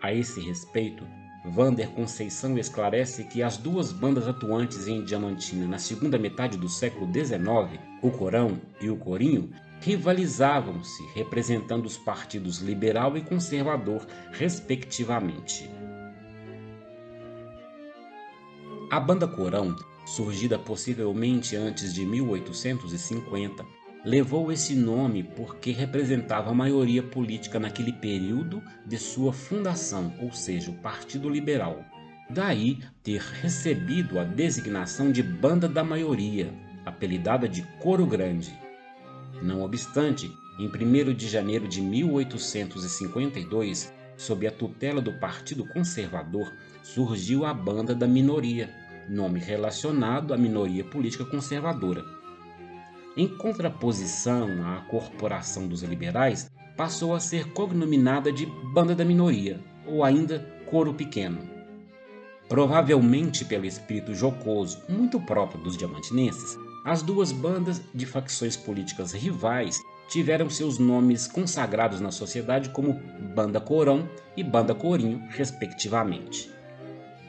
A 0.02 0.12
esse 0.12 0.40
respeito, 0.40 1.06
Vander 1.44 1.88
Conceição 1.90 2.58
esclarece 2.58 3.24
que 3.24 3.42
as 3.42 3.56
duas 3.56 3.92
bandas 3.92 4.28
atuantes 4.28 4.86
em 4.86 5.02
Diamantina 5.02 5.66
na 5.66 5.78
segunda 5.78 6.18
metade 6.18 6.58
do 6.58 6.68
século 6.68 7.10
XIX, 7.12 7.80
o 8.02 8.10
Corão 8.10 8.60
e 8.80 8.90
o 8.90 8.96
Corinho, 8.96 9.50
rivalizavam-se, 9.80 11.02
representando 11.14 11.86
os 11.86 11.96
partidos 11.96 12.58
liberal 12.58 13.16
e 13.16 13.22
conservador, 13.22 14.06
respectivamente. 14.32 15.70
A 18.90 19.00
banda 19.00 19.26
Corão, 19.26 19.74
surgida 20.04 20.58
possivelmente 20.58 21.56
antes 21.56 21.94
de 21.94 22.04
1850, 22.04 23.64
levou 24.04 24.50
esse 24.50 24.74
nome 24.74 25.22
porque 25.22 25.70
representava 25.72 26.50
a 26.50 26.54
maioria 26.54 27.02
política 27.02 27.60
naquele 27.60 27.92
período 27.92 28.62
de 28.86 28.96
sua 28.98 29.30
fundação, 29.32 30.14
ou 30.20 30.32
seja, 30.32 30.70
o 30.70 30.74
Partido 30.74 31.28
Liberal. 31.28 31.84
Daí 32.28 32.78
ter 33.02 33.20
recebido 33.20 34.18
a 34.18 34.24
designação 34.24 35.12
de 35.12 35.22
Banda 35.22 35.68
da 35.68 35.84
Maioria, 35.84 36.52
apelidada 36.86 37.46
de 37.48 37.62
Coro 37.80 38.06
Grande. 38.06 38.58
Não 39.42 39.62
obstante, 39.62 40.30
em 40.58 40.68
1 40.68 41.14
de 41.14 41.28
janeiro 41.28 41.66
de 41.66 41.80
1852, 41.80 43.92
sob 44.16 44.46
a 44.46 44.52
tutela 44.52 45.00
do 45.00 45.14
Partido 45.14 45.66
Conservador, 45.66 46.52
surgiu 46.82 47.44
a 47.44 47.52
Banda 47.52 47.92
da 47.94 48.06
Minoria, 48.06 48.72
nome 49.08 49.40
relacionado 49.40 50.32
à 50.32 50.38
minoria 50.38 50.84
política 50.84 51.24
conservadora. 51.24 52.19
Em 53.20 53.28
contraposição 53.28 54.48
à 54.66 54.80
Corporação 54.88 55.68
dos 55.68 55.82
Liberais, 55.82 56.50
passou 56.74 57.14
a 57.14 57.20
ser 57.20 57.52
cognominada 57.52 58.32
de 58.32 58.46
Banda 58.72 58.94
da 58.94 59.04
Minoria, 59.04 59.60
ou 59.86 60.02
ainda 60.02 60.38
Coro 60.64 60.94
Pequeno. 60.94 61.46
Provavelmente 62.48 63.44
pelo 63.44 63.66
espírito 63.66 64.14
jocoso, 64.14 64.80
muito 64.88 65.20
próprio 65.20 65.62
dos 65.62 65.76
diamantinenses, 65.76 66.56
as 66.82 67.02
duas 67.02 67.30
bandas 67.30 67.82
de 67.94 68.06
facções 68.06 68.56
políticas 68.56 69.12
rivais 69.12 69.78
tiveram 70.08 70.48
seus 70.48 70.78
nomes 70.78 71.26
consagrados 71.26 72.00
na 72.00 72.10
sociedade 72.10 72.70
como 72.70 73.02
Banda 73.34 73.60
Corão 73.60 74.08
e 74.34 74.42
Banda 74.42 74.74
Corinho, 74.74 75.22
respectivamente. 75.28 76.50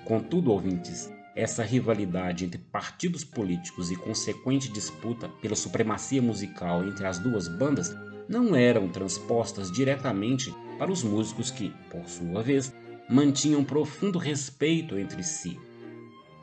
Contudo, 0.06 0.54
ouvintes, 0.54 1.12
essa 1.36 1.64
rivalidade 1.64 2.46
entre 2.46 2.58
partidos 2.58 3.24
políticos 3.24 3.90
e 3.92 3.96
consequente 3.96 4.72
disputa 4.72 5.30
pela 5.42 5.56
supremacia 5.56 6.22
musical 6.22 6.84
entre 6.84 7.06
as 7.08 7.20
duas 7.20 7.48
bandas 7.48 7.96
não 8.28 8.56
eram 8.56 8.88
transpostas 8.90 9.72
diretamente 9.72 10.54
para 10.78 10.92
os 10.92 11.04
músicos 11.04 11.52
que, 11.52 11.74
por 11.90 12.08
sua 12.08 12.42
vez, 12.42 12.74
mantinham 13.10 13.64
profundo 13.64 14.18
respeito 14.18 14.98
entre 14.98 15.24
si. 15.24 15.60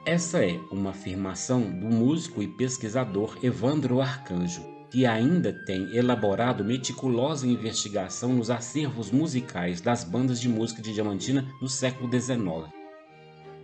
Essa 0.04 0.44
é 0.44 0.58
uma 0.70 0.90
afirmação 0.90 1.60
do 1.62 1.86
músico 1.86 2.42
e 2.42 2.48
pesquisador 2.48 3.38
Evandro 3.42 4.00
Arcanjo, 4.00 4.62
que 4.90 5.04
ainda 5.04 5.52
tem 5.52 5.94
elaborado 5.94 6.64
meticulosa 6.64 7.46
investigação 7.46 8.32
nos 8.32 8.50
acervos 8.50 9.10
musicais 9.10 9.80
das 9.80 10.04
bandas 10.04 10.40
de 10.40 10.48
música 10.48 10.80
de 10.80 10.94
Diamantina 10.94 11.46
no 11.60 11.68
século 11.68 12.10
XIX. 12.10 12.77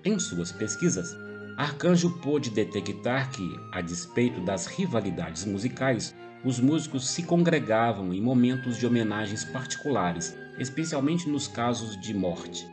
Em 0.06 0.18
suas 0.18 0.52
pesquisas, 0.52 1.16
Arcanjo 1.56 2.10
pôde 2.18 2.50
detectar 2.50 3.30
que, 3.30 3.58
a 3.72 3.80
despeito 3.80 4.38
das 4.42 4.66
rivalidades 4.66 5.46
musicais, 5.46 6.14
os 6.44 6.60
músicos 6.60 7.08
se 7.08 7.22
congregavam 7.22 8.12
em 8.12 8.20
momentos 8.20 8.76
de 8.76 8.86
homenagens 8.86 9.44
particulares, 9.46 10.36
especialmente 10.58 11.26
nos 11.26 11.48
casos 11.48 11.98
de 11.98 12.12
morte. 12.12 12.68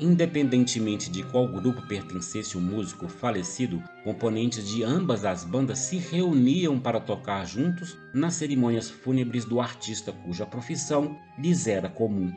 Independentemente 0.00 1.08
de 1.08 1.22
qual 1.22 1.46
grupo 1.46 1.86
pertencesse 1.86 2.56
o 2.56 2.60
músico 2.60 3.06
falecido, 3.06 3.80
componentes 4.02 4.66
de 4.68 4.82
ambas 4.82 5.24
as 5.24 5.44
bandas 5.44 5.78
se 5.78 5.98
reuniam 5.98 6.80
para 6.80 6.98
tocar 6.98 7.46
juntos 7.46 7.96
nas 8.12 8.34
cerimônias 8.34 8.90
fúnebres 8.90 9.44
do 9.44 9.60
artista 9.60 10.12
cuja 10.12 10.44
profissão 10.44 11.16
lhes 11.38 11.68
era 11.68 11.88
comum. 11.88 12.32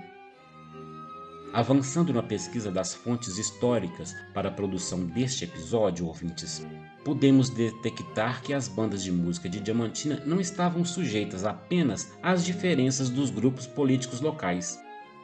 Avançando 1.53 2.13
na 2.13 2.23
pesquisa 2.23 2.71
das 2.71 2.93
fontes 2.93 3.37
históricas 3.37 4.15
para 4.33 4.49
a 4.49 4.51
produção 4.51 5.05
deste 5.05 5.43
episódio, 5.43 6.07
ouvintes, 6.07 6.65
podemos 7.03 7.49
detectar 7.49 8.41
que 8.41 8.53
as 8.53 8.67
bandas 8.67 9.03
de 9.03 9.11
música 9.11 9.49
de 9.49 9.59
Diamantina 9.59 10.21
não 10.25 10.39
estavam 10.39 10.85
sujeitas 10.85 11.45
apenas 11.45 12.11
às 12.23 12.45
diferenças 12.45 13.09
dos 13.09 13.29
grupos 13.29 13.67
políticos 13.67 14.21
locais 14.21 14.79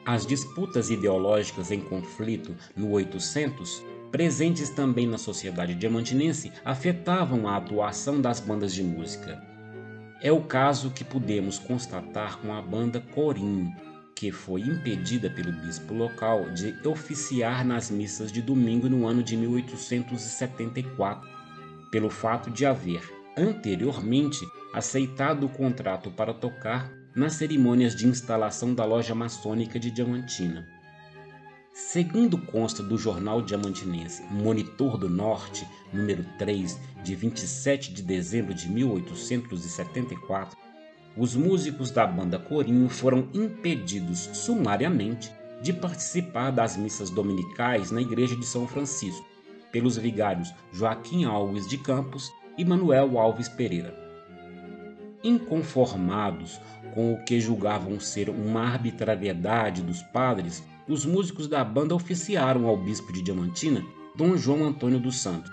as 0.07 0.25
disputas 0.25 0.89
ideológicas 0.89 1.69
em 1.69 1.81
conflito 1.81 2.55
no 2.77 2.91
800, 2.91 3.83
presentes 4.09 4.69
também 4.69 5.05
na 5.05 5.17
sociedade 5.17 5.75
diamantinense, 5.75 6.49
afetavam 6.63 7.45
a 7.45 7.57
atuação 7.57 8.21
das 8.21 8.39
bandas 8.39 8.73
de 8.73 8.81
música. 8.81 9.43
É 10.21 10.31
o 10.31 10.41
caso 10.41 10.91
que 10.91 11.03
podemos 11.03 11.59
constatar 11.59 12.37
com 12.37 12.53
a 12.53 12.61
banda 12.61 13.01
Corim, 13.13 13.75
que 14.17 14.31
foi 14.31 14.61
impedida 14.61 15.29
pelo 15.29 15.51
bispo 15.51 15.93
local 15.93 16.49
de 16.49 16.75
oficiar 16.87 17.63
nas 17.63 17.91
missas 17.91 18.31
de 18.31 18.41
domingo 18.41 18.89
no 18.89 19.05
ano 19.05 19.21
de 19.21 19.37
1874, 19.37 21.29
pelo 21.91 22.09
fato 22.09 22.49
de 22.49 22.65
haver, 22.65 23.07
anteriormente, 23.37 24.39
aceitado 24.73 25.45
o 25.45 25.49
contrato 25.49 26.09
para 26.09 26.33
tocar 26.33 26.91
nas 27.15 27.33
cerimônias 27.33 27.95
de 27.95 28.07
instalação 28.07 28.73
da 28.73 28.83
loja 28.83 29.13
maçônica 29.13 29.79
de 29.79 29.91
Diamantina. 29.91 30.67
Segundo 31.71 32.39
consta 32.39 32.81
do 32.81 32.97
jornal 32.97 33.39
diamantinense 33.43 34.23
Monitor 34.31 34.97
do 34.97 35.07
Norte, 35.07 35.67
número 35.93 36.25
3, 36.39 36.75
de 37.03 37.13
27 37.13 37.93
de 37.93 38.01
dezembro 38.01 38.55
de 38.55 38.67
1874, 38.67 40.57
os 41.17 41.35
músicos 41.35 41.89
da 41.89 42.05
banda 42.05 42.37
Corinho 42.37 42.87
foram 42.87 43.27
impedidos 43.33 44.29
sumariamente 44.33 45.31
de 45.61 45.73
participar 45.73 46.51
das 46.51 46.77
missas 46.77 47.09
dominicais 47.09 47.89
na 47.89 47.99
igreja 47.99 48.35
de 48.35 48.45
São 48.45 48.67
Francisco, 48.67 49.25
pelos 49.71 49.97
vigários 49.97 50.53
Joaquim 50.71 51.25
Alves 51.25 51.67
de 51.67 51.77
Campos 51.79 52.31
e 52.57 52.63
Manuel 52.63 53.17
Alves 53.17 53.49
Pereira. 53.49 53.95
Inconformados 55.23 56.61
com 56.93 57.13
o 57.13 57.23
que 57.23 57.39
julgavam 57.39 57.99
ser 57.99 58.29
uma 58.29 58.61
arbitrariedade 58.61 59.81
dos 59.81 60.03
padres, 60.03 60.63
os 60.87 61.03
músicos 61.03 61.47
da 61.47 61.63
banda 61.63 61.95
oficiaram 61.95 62.67
ao 62.67 62.77
bispo 62.77 63.11
de 63.11 63.23
Diamantina, 63.23 63.83
Dom 64.15 64.37
João 64.37 64.65
Antônio 64.65 64.99
dos 64.99 65.19
Santos, 65.19 65.51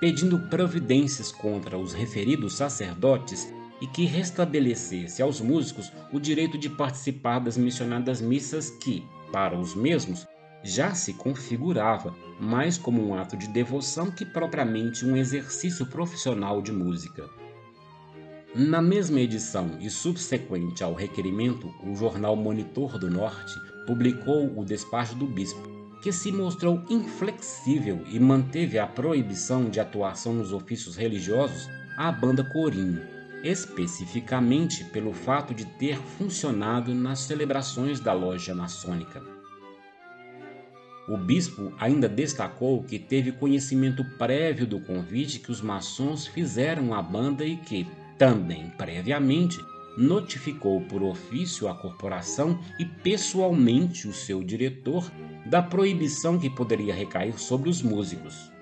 pedindo 0.00 0.38
providências 0.48 1.32
contra 1.32 1.78
os 1.78 1.94
referidos 1.94 2.54
sacerdotes 2.54 3.52
e 3.80 3.86
que 3.86 4.04
restabelecesse 4.04 5.22
aos 5.22 5.40
músicos 5.40 5.92
o 6.12 6.18
direito 6.18 6.58
de 6.58 6.68
participar 6.68 7.38
das 7.38 7.56
mencionadas 7.56 8.20
missas 8.20 8.70
que, 8.70 9.04
para 9.32 9.58
os 9.58 9.74
mesmos, 9.74 10.26
já 10.62 10.94
se 10.94 11.12
configurava 11.12 12.14
mais 12.40 12.76
como 12.76 13.06
um 13.06 13.14
ato 13.14 13.36
de 13.36 13.48
devoção 13.48 14.10
que 14.10 14.24
propriamente 14.24 15.04
um 15.04 15.16
exercício 15.16 15.86
profissional 15.86 16.60
de 16.60 16.72
música. 16.72 17.28
Na 18.54 18.80
mesma 18.80 19.20
edição 19.20 19.76
e 19.78 19.90
subsequente 19.90 20.82
ao 20.82 20.94
requerimento, 20.94 21.72
o 21.84 21.94
jornal 21.94 22.34
Monitor 22.34 22.98
do 22.98 23.10
Norte 23.10 23.54
publicou 23.86 24.58
o 24.58 24.64
despacho 24.64 25.14
do 25.14 25.26
bispo, 25.26 25.60
que 26.02 26.10
se 26.12 26.32
mostrou 26.32 26.82
inflexível 26.88 28.02
e 28.10 28.18
manteve 28.18 28.78
a 28.78 28.86
proibição 28.86 29.68
de 29.68 29.80
atuação 29.80 30.32
nos 30.32 30.52
ofícios 30.52 30.96
religiosos 30.96 31.68
à 31.96 32.10
banda 32.10 32.42
Corinho, 32.42 33.17
especificamente 33.42 34.84
pelo 34.84 35.12
fato 35.12 35.54
de 35.54 35.64
ter 35.64 35.96
funcionado 35.96 36.94
nas 36.94 37.20
celebrações 37.20 38.00
da 38.00 38.12
loja 38.12 38.54
maçônica. 38.54 39.22
O 41.08 41.16
bispo 41.16 41.72
ainda 41.78 42.06
destacou 42.08 42.82
que 42.82 42.98
teve 42.98 43.32
conhecimento 43.32 44.04
prévio 44.18 44.66
do 44.66 44.78
convite 44.78 45.38
que 45.38 45.50
os 45.50 45.62
maçons 45.62 46.26
fizeram 46.26 46.92
à 46.92 47.00
banda 47.00 47.46
e 47.46 47.56
que, 47.56 47.86
também, 48.18 48.70
previamente, 48.76 49.58
notificou 49.96 50.82
por 50.82 51.02
ofício 51.02 51.66
a 51.66 51.74
corporação 51.74 52.60
e 52.78 52.84
pessoalmente 52.84 54.06
o 54.06 54.12
seu 54.12 54.44
diretor 54.44 55.10
da 55.46 55.62
proibição 55.62 56.38
que 56.38 56.50
poderia 56.50 56.94
recair 56.94 57.38
sobre 57.38 57.70
os 57.70 57.82
músicos. 57.82 58.52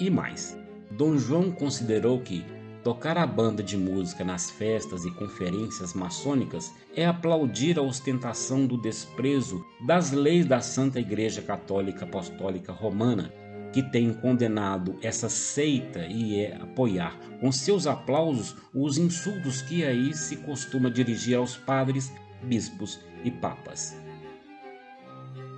E 0.00 0.10
mais, 0.10 0.58
Dom 0.90 1.16
João 1.16 1.50
considerou 1.52 2.20
que 2.20 2.44
tocar 2.82 3.18
a 3.18 3.26
banda 3.26 3.62
de 3.62 3.76
música 3.76 4.24
nas 4.24 4.50
festas 4.50 5.04
e 5.04 5.10
conferências 5.10 5.94
maçônicas 5.94 6.72
é 6.94 7.06
aplaudir 7.06 7.78
a 7.78 7.82
ostentação 7.82 8.66
do 8.66 8.80
desprezo 8.80 9.64
das 9.86 10.12
leis 10.12 10.46
da 10.46 10.60
Santa 10.60 11.00
Igreja 11.00 11.42
Católica 11.42 12.04
Apostólica 12.04 12.72
Romana 12.72 13.32
que 13.72 13.82
tem 13.82 14.12
condenado 14.12 14.98
essa 15.02 15.28
seita 15.28 16.06
e 16.06 16.40
é 16.40 16.56
apoiar 16.56 17.18
com 17.40 17.52
seus 17.52 17.86
aplausos 17.86 18.56
os 18.74 18.96
insultos 18.98 19.62
que 19.62 19.84
aí 19.84 20.14
se 20.14 20.36
costuma 20.36 20.90
dirigir 20.90 21.36
aos 21.36 21.56
padres, 21.56 22.12
bispos 22.42 23.00
e 23.24 23.30
papas. 23.30 23.96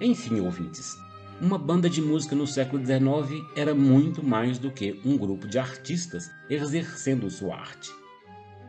Enfim, 0.01 0.41
ouvintes, 0.41 0.97
uma 1.41 1.57
banda 1.57 1.89
de 1.89 2.03
música 2.03 2.37
no 2.37 2.47
século 2.47 2.85
XIX 2.85 3.43
era 3.57 3.75
muito 3.75 4.23
mais 4.23 4.59
do 4.59 4.71
que 4.71 5.01
um 5.05 5.17
grupo 5.17 5.49
de 5.49 5.59
artistas 5.59 6.31
exercendo 6.51 7.31
sua 7.31 7.57
arte. 7.57 7.91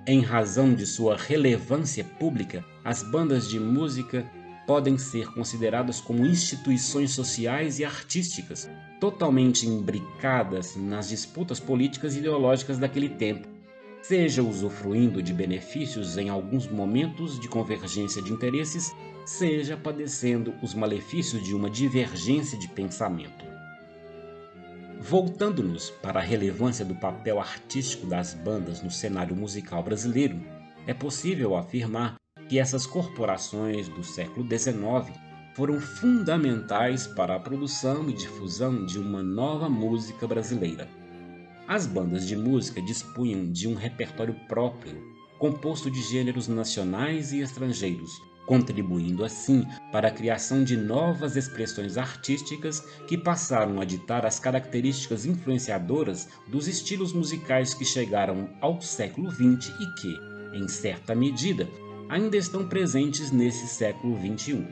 Em 0.07 0.21
razão 0.21 0.73
de 0.73 0.86
sua 0.86 1.17
relevância 1.17 2.03
pública, 2.03 2.63
as 2.84 3.03
bandas 3.03 3.49
de 3.49 3.60
música 3.60 4.25
podem 4.65 4.97
ser 4.97 5.27
consideradas 5.34 5.99
como 5.99 6.25
instituições 6.25 7.12
sociais 7.12 7.77
e 7.77 7.84
artísticas, 7.84 8.69
totalmente 9.01 9.67
imbricadas 9.67 10.77
nas 10.77 11.10
disputas 11.10 11.60
políticas 11.60 12.15
e 12.15 12.19
ideológicas 12.19 12.79
daquele 12.79 13.10
tempo, 13.10 13.47
seja 14.01 14.41
usufruindo 14.41 15.21
de 15.21 15.34
benefícios 15.34 16.17
em 16.17 16.29
alguns 16.29 16.67
momentos 16.67 17.39
de 17.39 17.49
convergência 17.49 18.21
de 18.21 18.31
interesses, 18.31 18.95
seja 19.25 19.77
padecendo 19.77 20.53
os 20.62 20.73
malefícios 20.73 21.43
de 21.43 21.55
uma 21.55 21.69
divergência 21.69 22.57
de 22.57 22.67
pensamento. 22.67 23.45
Voltando-nos 24.99 25.89
para 25.89 26.19
a 26.19 26.23
relevância 26.23 26.86
do 26.86 26.95
papel 26.95 27.39
artístico 27.39 28.05
das 28.05 28.34
bandas 28.34 28.81
no 28.81 28.91
cenário 28.91 29.36
musical 29.36 29.81
brasileiro, 29.81 30.39
é 30.86 30.93
possível 30.93 31.55
afirmar 31.55 32.15
que 32.47 32.60
essas 32.60 32.86
corporações 32.86 33.88
do 33.88 34.03
século 34.03 34.45
XIX 34.45 35.17
foram 35.55 35.79
fundamentais 35.79 37.07
para 37.07 37.36
a 37.36 37.39
produção 37.39 38.10
e 38.10 38.13
difusão 38.13 38.86
de 38.86 38.99
uma 38.99 39.23
nova 39.23 39.69
música 39.69 40.27
brasileira. 40.27 40.88
As 41.67 41.88
bandas 41.88 42.27
de 42.27 42.36
música 42.36 42.81
dispunham 42.81 43.51
de 43.51 43.67
um 43.67 43.75
repertório 43.75 44.36
próprio, 44.47 45.01
composto 45.39 45.89
de 45.89 46.01
gêneros 46.01 46.47
nacionais 46.47 47.31
e 47.34 47.39
estrangeiros, 47.39 48.12
contribuindo 48.45 49.23
assim 49.23 49.65
para 49.91 50.08
a 50.08 50.12
criação 50.12 50.63
de 50.63 50.75
novas 50.75 51.36
expressões 51.36 51.97
artísticas 51.97 52.82
que 53.08 53.17
passaram 53.17 53.80
a 53.80 53.86
ditar 53.86 54.25
as 54.25 54.39
características 54.39 55.25
influenciadoras 55.25 56.27
dos 56.47 56.67
estilos 56.67 57.13
musicais 57.13 57.73
que 57.73 57.86
chegaram 57.86 58.49
ao 58.60 58.82
século 58.82 59.32
XX 59.32 59.73
e 59.80 59.86
que, 59.99 60.19
em 60.54 60.67
certa 60.67 61.15
medida, 61.15 61.67
ainda 62.10 62.36
estão 62.36 62.67
presentes 62.67 63.32
nesse 63.32 63.67
século 63.67 64.17
XXI. 64.17 64.67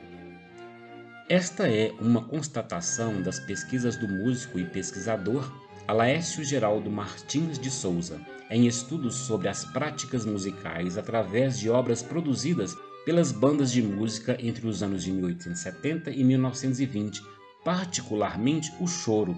Esta 1.30 1.70
é 1.70 1.94
uma 2.02 2.24
constatação 2.24 3.22
das 3.22 3.40
pesquisas 3.40 3.96
do 3.96 4.08
músico 4.08 4.60
e 4.60 4.66
pesquisador 4.66 5.50
Alaécio 5.88 6.44
Geraldo 6.44 6.90
Martins 6.90 7.58
de 7.58 7.72
Souza, 7.72 8.20
em 8.50 8.68
estudos 8.68 9.16
sobre 9.16 9.48
as 9.48 9.64
práticas 9.66 10.26
musicais 10.26 10.98
através 10.98 11.60
de 11.60 11.70
obras 11.70 12.04
produzidas 12.04 12.76
pelas 13.10 13.32
bandas 13.32 13.72
de 13.72 13.82
música 13.82 14.38
entre 14.40 14.68
os 14.68 14.84
anos 14.84 15.04
de 15.04 15.12
1870 15.12 16.12
e 16.12 16.24
1920, 16.24 17.24
particularmente 17.66 18.72
o 18.80 18.86
choro, 18.86 19.36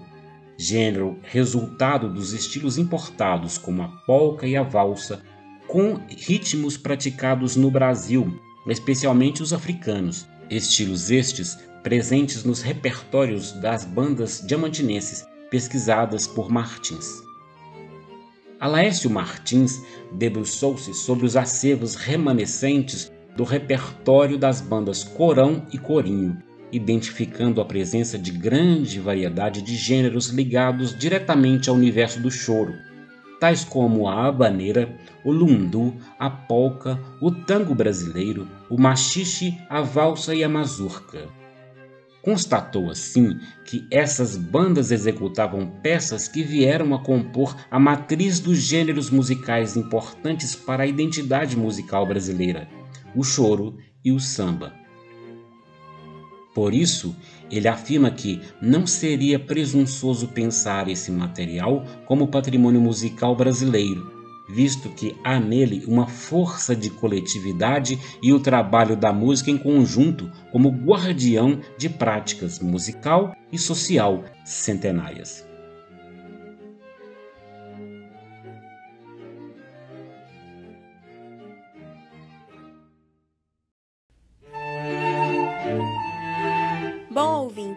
gênero 0.58 1.18
resultado 1.22 2.12
dos 2.12 2.34
estilos 2.34 2.76
importados 2.76 3.56
como 3.56 3.80
a 3.80 3.88
polca 4.06 4.46
e 4.46 4.58
a 4.58 4.62
valsa, 4.62 5.22
com 5.66 5.98
ritmos 6.06 6.76
praticados 6.76 7.56
no 7.56 7.70
Brasil, 7.70 8.38
especialmente 8.66 9.42
os 9.42 9.54
africanos, 9.54 10.28
estilos 10.50 11.10
estes 11.10 11.56
presentes 11.82 12.44
nos 12.44 12.60
repertórios 12.60 13.52
das 13.52 13.86
bandas 13.86 14.44
diamantinenses 14.46 15.24
pesquisadas 15.50 16.26
por 16.26 16.50
Martins. 16.50 17.22
Alaécio 18.60 19.08
Martins 19.08 19.80
debruçou-se 20.12 20.92
sobre 20.92 21.24
os 21.24 21.38
acervos 21.38 21.94
remanescentes 21.94 23.10
do 23.36 23.44
repertório 23.44 24.36
das 24.36 24.60
bandas 24.60 25.02
Corão 25.02 25.66
e 25.72 25.78
Corinho, 25.78 26.36
identificando 26.70 27.60
a 27.60 27.64
presença 27.64 28.18
de 28.18 28.30
grande 28.30 28.98
variedade 28.98 29.62
de 29.62 29.76
gêneros 29.76 30.28
ligados 30.28 30.96
diretamente 30.96 31.68
ao 31.68 31.76
universo 31.76 32.20
do 32.20 32.30
choro, 32.30 32.74
tais 33.38 33.64
como 33.64 34.08
a 34.08 34.26
habaneira, 34.26 34.94
o 35.24 35.30
lundu, 35.30 35.94
a 36.18 36.30
polca, 36.30 36.98
o 37.20 37.30
tango 37.30 37.74
brasileiro, 37.74 38.48
o 38.70 38.80
machixe, 38.80 39.58
a 39.68 39.80
valsa 39.82 40.34
e 40.34 40.42
a 40.42 40.48
mazurca. 40.48 41.28
Constatou 42.22 42.88
assim 42.88 43.36
que 43.64 43.84
essas 43.90 44.36
bandas 44.36 44.92
executavam 44.92 45.66
peças 45.82 46.28
que 46.28 46.42
vieram 46.42 46.94
a 46.94 47.02
compor 47.02 47.56
a 47.68 47.80
matriz 47.80 48.38
dos 48.38 48.58
gêneros 48.58 49.10
musicais 49.10 49.76
importantes 49.76 50.54
para 50.54 50.84
a 50.84 50.86
identidade 50.86 51.56
musical 51.56 52.06
brasileira 52.06 52.68
o 53.14 53.22
choro 53.22 53.76
e 54.04 54.12
o 54.12 54.20
samba. 54.20 54.72
Por 56.54 56.74
isso, 56.74 57.16
ele 57.50 57.66
afirma 57.66 58.10
que 58.10 58.40
não 58.60 58.86
seria 58.86 59.38
presunçoso 59.38 60.28
pensar 60.28 60.88
esse 60.88 61.10
material 61.10 61.84
como 62.06 62.28
patrimônio 62.28 62.80
musical 62.80 63.34
brasileiro, 63.34 64.10
visto 64.50 64.90
que 64.90 65.16
há 65.24 65.40
nele 65.40 65.84
uma 65.86 66.06
força 66.06 66.76
de 66.76 66.90
coletividade 66.90 67.98
e 68.22 68.32
o 68.32 68.40
trabalho 68.40 68.96
da 68.96 69.12
música 69.12 69.50
em 69.50 69.56
conjunto 69.56 70.30
como 70.50 70.68
guardião 70.68 71.58
de 71.78 71.88
práticas 71.88 72.58
musical 72.58 73.34
e 73.50 73.58
social 73.58 74.24
centenárias. 74.44 75.51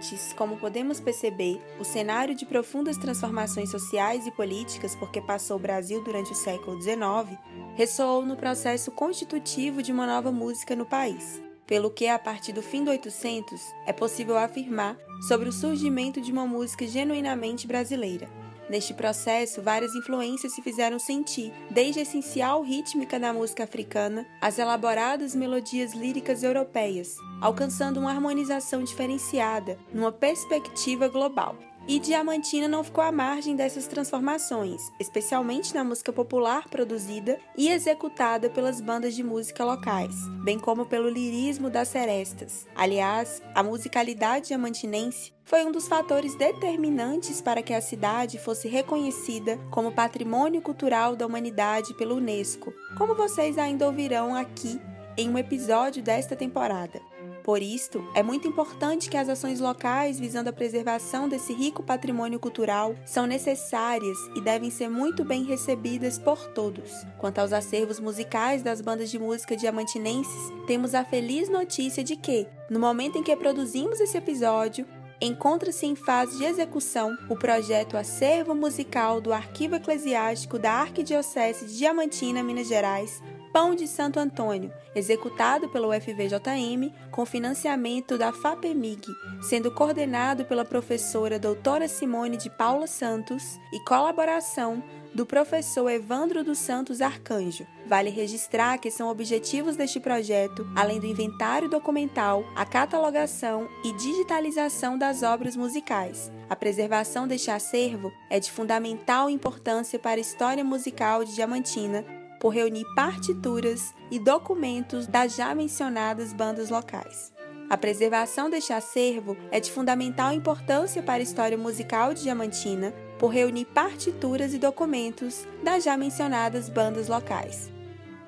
Ouvintes, 0.05 0.33
como 0.33 0.57
podemos 0.57 0.99
perceber, 0.99 1.61
o 1.79 1.83
cenário 1.83 2.35
de 2.35 2.45
profundas 2.45 2.97
transformações 2.97 3.71
sociais 3.71 4.27
e 4.27 4.31
políticas 4.31 4.95
porque 4.95 5.21
passou 5.21 5.57
o 5.57 5.59
Brasil 5.59 6.03
durante 6.03 6.31
o 6.31 6.35
século 6.35 6.79
XIX 6.81 7.37
ressoou 7.75 8.25
no 8.25 8.37
processo 8.37 8.91
constitutivo 8.91 9.81
de 9.81 9.91
uma 9.91 10.05
nova 10.05 10.31
música 10.31 10.75
no 10.75 10.85
país, 10.85 11.41
pelo 11.65 11.89
que, 11.89 12.07
a 12.07 12.19
partir 12.19 12.53
do 12.53 12.61
fim 12.61 12.83
do 12.83 12.91
800, 12.91 13.61
é 13.85 13.93
possível 13.93 14.37
afirmar 14.37 14.97
sobre 15.27 15.49
o 15.49 15.53
surgimento 15.53 16.21
de 16.21 16.31
uma 16.31 16.45
música 16.45 16.87
genuinamente 16.87 17.67
brasileira. 17.67 18.29
Neste 18.69 18.95
processo, 18.95 19.61
várias 19.61 19.93
influências 19.93 20.55
se 20.55 20.61
fizeram 20.61 20.97
sentir, 20.97 21.53
desde 21.69 21.99
a 21.99 22.01
essencial 22.01 22.63
rítmica 22.63 23.19
da 23.19 23.31
música 23.31 23.63
africana 23.63 24.25
às 24.41 24.57
elaboradas 24.57 25.35
melodias 25.35 25.93
líricas 25.93 26.41
europeias, 26.41 27.17
alcançando 27.41 27.99
uma 27.99 28.11
harmonização 28.11 28.83
diferenciada, 28.83 29.77
numa 29.93 30.11
perspectiva 30.11 31.07
global. 31.07 31.55
E 31.87 31.99
Diamantina 31.99 32.67
não 32.67 32.83
ficou 32.83 33.03
à 33.03 33.11
margem 33.11 33.55
dessas 33.55 33.85
transformações, 33.85 34.81
especialmente 34.99 35.71
na 35.75 35.83
música 35.83 36.11
popular 36.11 36.67
produzida 36.67 37.39
e 37.55 37.69
executada 37.69 38.49
pelas 38.49 38.81
bandas 38.81 39.13
de 39.13 39.23
música 39.23 39.63
locais, 39.63 40.15
bem 40.43 40.57
como 40.57 40.87
pelo 40.87 41.07
lirismo 41.07 41.69
das 41.69 41.89
serestas. 41.89 42.65
Aliás, 42.75 43.39
a 43.53 43.61
musicalidade 43.61 44.47
diamantinense 44.47 45.31
foi 45.43 45.63
um 45.63 45.71
dos 45.71 45.87
fatores 45.87 46.35
determinantes 46.35 47.39
para 47.39 47.61
que 47.61 47.73
a 47.73 47.81
cidade 47.81 48.39
fosse 48.39 48.67
reconhecida 48.67 49.59
como 49.69 49.91
Patrimônio 49.91 50.63
Cultural 50.63 51.15
da 51.15 51.27
Humanidade 51.27 51.93
pela 51.93 52.15
Unesco, 52.15 52.73
como 52.97 53.13
vocês 53.13 53.59
ainda 53.59 53.85
ouvirão 53.85 54.33
aqui 54.33 54.81
em 55.15 55.29
um 55.29 55.37
episódio 55.37 56.01
desta 56.01 56.35
temporada. 56.35 56.99
Por 57.45 57.61
isto, 57.61 58.03
é 58.15 58.23
muito 58.23 58.47
importante 58.47 59.07
que 59.07 59.15
as 59.15 59.29
ações 59.29 59.59
locais 59.59 60.19
visando 60.19 60.49
a 60.49 60.53
preservação 60.53 61.29
desse 61.29 61.53
rico 61.53 61.83
patrimônio 61.83 62.39
cultural 62.39 62.95
são 63.05 63.27
necessárias 63.27 64.17
e 64.35 64.41
devem 64.41 64.71
ser 64.71 64.89
muito 64.89 65.23
bem 65.23 65.43
recebidas 65.43 66.17
por 66.17 66.47
todos. 66.53 66.91
Quanto 67.19 67.37
aos 67.37 67.53
acervos 67.53 67.99
musicais 67.99 68.63
das 68.63 68.81
bandas 68.81 69.11
de 69.11 69.19
música 69.19 69.55
diamantinenses, 69.55 70.51
temos 70.65 70.95
a 70.95 71.05
feliz 71.05 71.47
notícia 71.47 72.03
de 72.03 72.15
que, 72.15 72.47
no 72.67 72.79
momento 72.79 73.19
em 73.19 73.23
que 73.23 73.35
produzimos 73.35 73.99
esse 73.99 74.17
episódio, 74.17 74.87
encontra-se 75.21 75.85
em 75.85 75.95
fase 75.95 76.39
de 76.39 76.45
execução 76.45 77.15
o 77.29 77.35
projeto 77.35 77.95
Acervo 77.95 78.55
Musical 78.55 79.21
do 79.21 79.31
Arquivo 79.31 79.75
Eclesiástico 79.75 80.57
da 80.57 80.71
Arquidiocese 80.71 81.67
de 81.67 81.77
Diamantina, 81.77 82.41
Minas 82.41 82.67
Gerais, 82.67 83.21
Pão 83.55 83.73
de 83.73 83.87
Santo 83.87 84.19
Antônio, 84.19 84.69
executado 84.93 85.69
pelo 85.69 85.93
FVJM 85.93 86.91
com 87.09 87.25
financiamento 87.25 88.17
da 88.17 88.33
FAPEMIG, 88.33 89.07
sendo 89.41 89.71
coordenado 89.71 90.43
pela 90.43 90.65
professora 90.65 91.39
doutora 91.39 91.87
Simone 91.87 92.35
de 92.35 92.49
Paula 92.49 92.85
Santos 92.85 93.57
e 93.71 93.79
colaboração 93.85 94.83
do 95.13 95.25
professor 95.25 95.89
Evandro 95.89 96.43
dos 96.43 96.57
Santos 96.57 96.99
Arcanjo. 96.99 97.65
Vale 97.87 98.09
registrar 98.09 98.77
que 98.77 98.91
são 98.91 99.07
objetivos 99.07 99.77
deste 99.77 100.01
projeto, 100.01 100.67
além 100.75 100.99
do 100.99 101.05
inventário 101.05 101.69
documental, 101.69 102.43
a 102.57 102.65
catalogação 102.65 103.69
e 103.85 103.93
digitalização 103.93 104.97
das 104.97 105.23
obras 105.23 105.55
musicais. 105.55 106.29
A 106.49 106.57
preservação 106.57 107.25
deste 107.25 107.49
acervo 107.49 108.11
é 108.29 108.37
de 108.37 108.51
fundamental 108.51 109.29
importância 109.29 109.97
para 109.97 110.19
a 110.19 110.19
história 110.19 110.61
musical 110.61 111.23
de 111.23 111.35
Diamantina 111.35 112.24
por 112.45 112.53
reunir 112.53 112.85
partituras 112.93 113.91
e 114.11 114.19
documentos 114.19 115.07
das 115.07 115.35
já 115.35 115.55
mencionadas 115.55 116.31
bandas 116.31 116.69
locais. 116.69 117.33
A 117.71 117.75
preservação 117.75 118.51
deste 118.51 118.71
acervo 118.71 119.35
é 119.49 119.59
de 119.59 119.71
fundamental 119.71 120.31
importância 120.31 121.01
para 121.01 121.15
a 121.15 121.23
história 121.23 121.57
musical 121.57 122.13
de 122.13 122.21
Diamantina, 122.21 122.93
por 123.17 123.29
reunir 123.29 123.65
partituras 123.65 124.53
e 124.53 124.59
documentos 124.59 125.47
das 125.63 125.85
já 125.85 125.97
mencionadas 125.97 126.69
bandas 126.69 127.07
locais. 127.07 127.71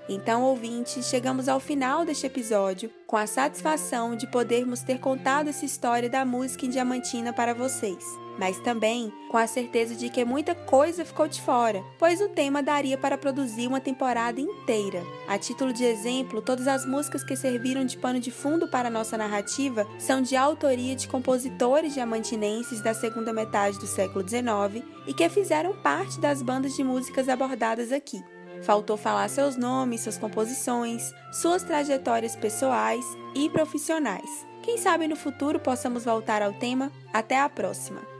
Então, 0.09 0.41
ouvintes, 0.41 1.05
chegamos 1.05 1.47
ao 1.47 1.59
final 1.59 2.03
deste 2.03 2.25
episódio 2.25 2.89
com 3.05 3.17
a 3.17 3.27
satisfação 3.27 4.15
de 4.15 4.25
podermos 4.25 4.81
ter 4.81 4.99
contado 4.99 5.49
essa 5.49 5.63
história 5.63 6.09
da 6.09 6.25
música 6.25 6.65
em 6.65 6.71
Diamantina 6.71 7.31
para 7.31 7.53
vocês. 7.53 8.03
Mas 8.37 8.59
também 8.59 9.11
com 9.29 9.37
a 9.37 9.47
certeza 9.47 9.95
de 9.95 10.09
que 10.09 10.23
muita 10.23 10.55
coisa 10.55 11.03
ficou 11.03 11.27
de 11.27 11.41
fora, 11.41 11.83
pois 11.97 12.21
o 12.21 12.29
tema 12.29 12.63
daria 12.63 12.97
para 12.97 13.17
produzir 13.17 13.67
uma 13.67 13.81
temporada 13.81 14.39
inteira. 14.39 15.03
A 15.27 15.37
título 15.37 15.73
de 15.73 15.83
exemplo, 15.83 16.41
todas 16.41 16.67
as 16.67 16.85
músicas 16.85 17.23
que 17.23 17.35
serviram 17.35 17.85
de 17.85 17.97
pano 17.97 18.19
de 18.19 18.31
fundo 18.31 18.67
para 18.67 18.89
nossa 18.89 19.17
narrativa 19.17 19.85
são 19.99 20.21
de 20.21 20.35
autoria 20.35 20.95
de 20.95 21.07
compositores 21.07 21.93
diamantinenses 21.93 22.81
da 22.81 22.93
segunda 22.93 23.33
metade 23.33 23.79
do 23.79 23.87
século 23.87 24.27
XIX 24.27 24.85
e 25.05 25.13
que 25.13 25.27
fizeram 25.29 25.75
parte 25.77 26.19
das 26.19 26.41
bandas 26.41 26.75
de 26.75 26.83
músicas 26.83 27.27
abordadas 27.29 27.91
aqui. 27.91 28.23
Faltou 28.61 28.97
falar 28.97 29.29
seus 29.29 29.55
nomes, 29.55 30.01
suas 30.01 30.17
composições, 30.17 31.13
suas 31.31 31.63
trajetórias 31.63 32.35
pessoais 32.35 33.05
e 33.35 33.49
profissionais. 33.49 34.47
Quem 34.63 34.77
sabe 34.77 35.07
no 35.07 35.15
futuro 35.15 35.59
possamos 35.59 36.03
voltar 36.03 36.41
ao 36.41 36.53
tema. 36.53 36.91
Até 37.13 37.39
a 37.39 37.47
próxima! 37.47 38.16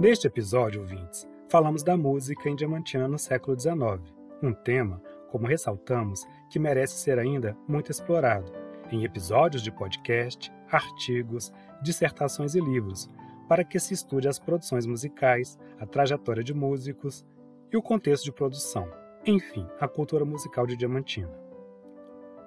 Neste 0.00 0.26
episódio, 0.26 0.80
ouvintes, 0.80 1.28
falamos 1.50 1.82
da 1.82 1.94
música 1.94 2.48
em 2.48 2.56
Diamantina 2.56 3.06
no 3.06 3.18
século 3.18 3.60
XIX, 3.60 4.00
um 4.42 4.54
tema, 4.54 4.98
como 5.30 5.46
ressaltamos, 5.46 6.26
que 6.48 6.58
merece 6.58 6.94
ser 6.94 7.18
ainda 7.18 7.54
muito 7.68 7.90
explorado 7.90 8.50
em 8.90 9.04
episódios 9.04 9.62
de 9.62 9.70
podcast, 9.70 10.50
artigos, 10.70 11.52
dissertações 11.82 12.54
e 12.54 12.60
livros, 12.60 13.10
para 13.46 13.62
que 13.62 13.78
se 13.78 13.92
estude 13.92 14.26
as 14.26 14.38
produções 14.38 14.86
musicais, 14.86 15.58
a 15.78 15.84
trajetória 15.84 16.42
de 16.42 16.54
músicos 16.54 17.22
e 17.70 17.76
o 17.76 17.82
contexto 17.82 18.24
de 18.24 18.32
produção, 18.32 18.90
enfim, 19.26 19.68
a 19.78 19.86
cultura 19.86 20.24
musical 20.24 20.66
de 20.66 20.78
Diamantina. 20.78 21.38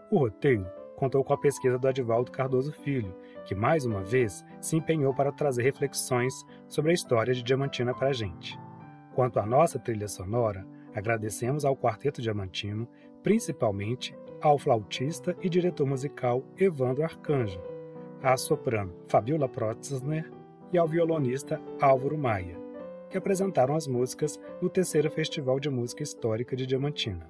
O 0.10 0.18
roteiro 0.18 0.66
contou 0.95 1.24
com 1.24 1.34
a 1.34 1.38
pesquisa 1.38 1.78
do 1.78 1.88
Adivaldo 1.88 2.32
Cardoso 2.32 2.72
Filho, 2.72 3.16
que 3.45 3.55
mais 3.55 3.85
uma 3.85 4.01
vez 4.01 4.43
se 4.61 4.75
empenhou 4.75 5.13
para 5.13 5.31
trazer 5.31 5.63
reflexões 5.63 6.33
sobre 6.67 6.91
a 6.91 6.93
história 6.93 7.33
de 7.33 7.43
Diamantina 7.43 7.93
para 7.93 8.09
a 8.09 8.13
gente. 8.13 8.57
Quanto 9.13 9.39
à 9.39 9.45
nossa 9.45 9.77
trilha 9.77 10.07
sonora, 10.07 10.65
agradecemos 10.93 11.65
ao 11.65 11.75
Quarteto 11.75 12.21
Diamantino, 12.21 12.87
principalmente 13.21 14.15
ao 14.41 14.57
flautista 14.57 15.35
e 15.41 15.49
diretor 15.49 15.85
musical 15.85 16.43
Evandro 16.57 17.03
Arcanjo, 17.03 17.61
à 18.21 18.35
soprano 18.37 18.93
Fabiola 19.07 19.47
Protzner 19.47 20.31
e 20.71 20.77
ao 20.77 20.87
violonista 20.87 21.61
Álvaro 21.79 22.17
Maia, 22.17 22.57
que 23.09 23.17
apresentaram 23.17 23.75
as 23.75 23.87
músicas 23.87 24.39
no 24.61 24.69
terceiro 24.69 25.09
Festival 25.11 25.59
de 25.59 25.69
Música 25.69 26.03
Histórica 26.03 26.55
de 26.55 26.65
Diamantina. 26.65 27.29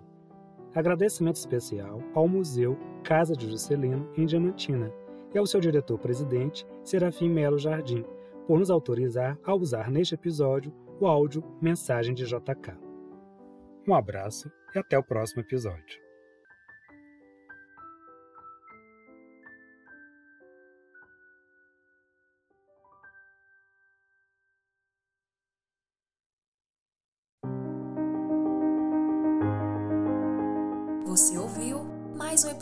Agradecimento 0.73 1.35
especial 1.35 2.01
ao 2.15 2.27
Museu 2.27 2.77
Casa 3.03 3.35
de 3.35 3.49
Juscelino, 3.49 4.09
em 4.17 4.25
Diamantina, 4.25 4.91
e 5.33 5.37
ao 5.37 5.45
seu 5.45 5.59
diretor-presidente, 5.59 6.65
Serafim 6.83 7.29
Melo 7.29 7.57
Jardim, 7.57 8.05
por 8.45 8.59
nos 8.59 8.69
autorizar 8.69 9.37
a 9.43 9.55
usar 9.55 9.89
neste 9.89 10.15
episódio 10.15 10.73
o 10.99 11.07
áudio 11.07 11.43
Mensagem 11.61 12.13
de 12.13 12.25
JK. 12.25 12.77
Um 13.87 13.93
abraço 13.93 14.51
e 14.75 14.79
até 14.79 14.97
o 14.97 15.03
próximo 15.03 15.41
episódio. 15.41 16.02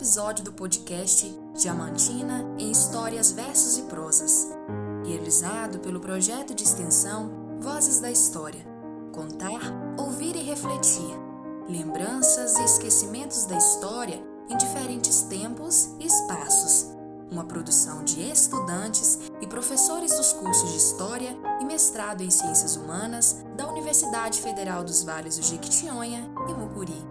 Episódio 0.02 0.44
do 0.44 0.52
podcast 0.52 1.32
Diamantina 1.54 2.44
em 2.58 2.72
Histórias, 2.72 3.30
Versos 3.30 3.78
e 3.78 3.82
Prosas, 3.82 4.48
realizado 5.06 5.78
pelo 5.78 6.00
projeto 6.00 6.56
de 6.56 6.64
extensão 6.64 7.30
Vozes 7.60 8.00
da 8.00 8.10
História. 8.10 8.66
Contar, 9.12 9.60
ouvir 9.96 10.34
e 10.34 10.42
refletir. 10.42 11.08
Lembranças 11.68 12.58
e 12.58 12.64
esquecimentos 12.64 13.44
da 13.44 13.56
história 13.56 14.20
em 14.50 14.56
diferentes 14.56 15.22
tempos 15.22 15.90
e 16.00 16.06
espaços. 16.08 16.88
Uma 17.30 17.44
produção 17.44 18.02
de 18.02 18.28
estudantes 18.28 19.30
e 19.40 19.46
professores 19.46 20.16
dos 20.16 20.32
cursos 20.32 20.72
de 20.72 20.78
História 20.78 21.38
e 21.60 21.64
Mestrado 21.64 22.24
em 22.24 22.30
Ciências 22.30 22.74
Humanas 22.74 23.44
da 23.56 23.68
Universidade 23.68 24.40
Federal 24.40 24.82
dos 24.82 25.04
Vales 25.04 25.36
do 25.38 25.44
Jequitinhonha 25.44 26.28
e 26.48 26.54
Mucuri. 26.54 27.06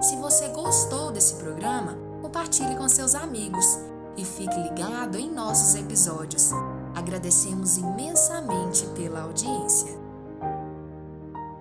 Se 0.00 0.16
você 0.16 0.48
gostou 0.48 1.12
desse 1.12 1.34
programa, 1.34 2.10
compartilhe 2.22 2.76
com 2.76 2.88
seus 2.88 3.16
amigos 3.16 3.66
e 4.16 4.24
fique 4.24 4.54
ligado 4.54 5.18
em 5.18 5.28
nossos 5.28 5.74
episódios. 5.74 6.50
Agradecemos 6.94 7.76
imensamente 7.76 8.86
pela 8.94 9.22
audiência. 9.22 10.01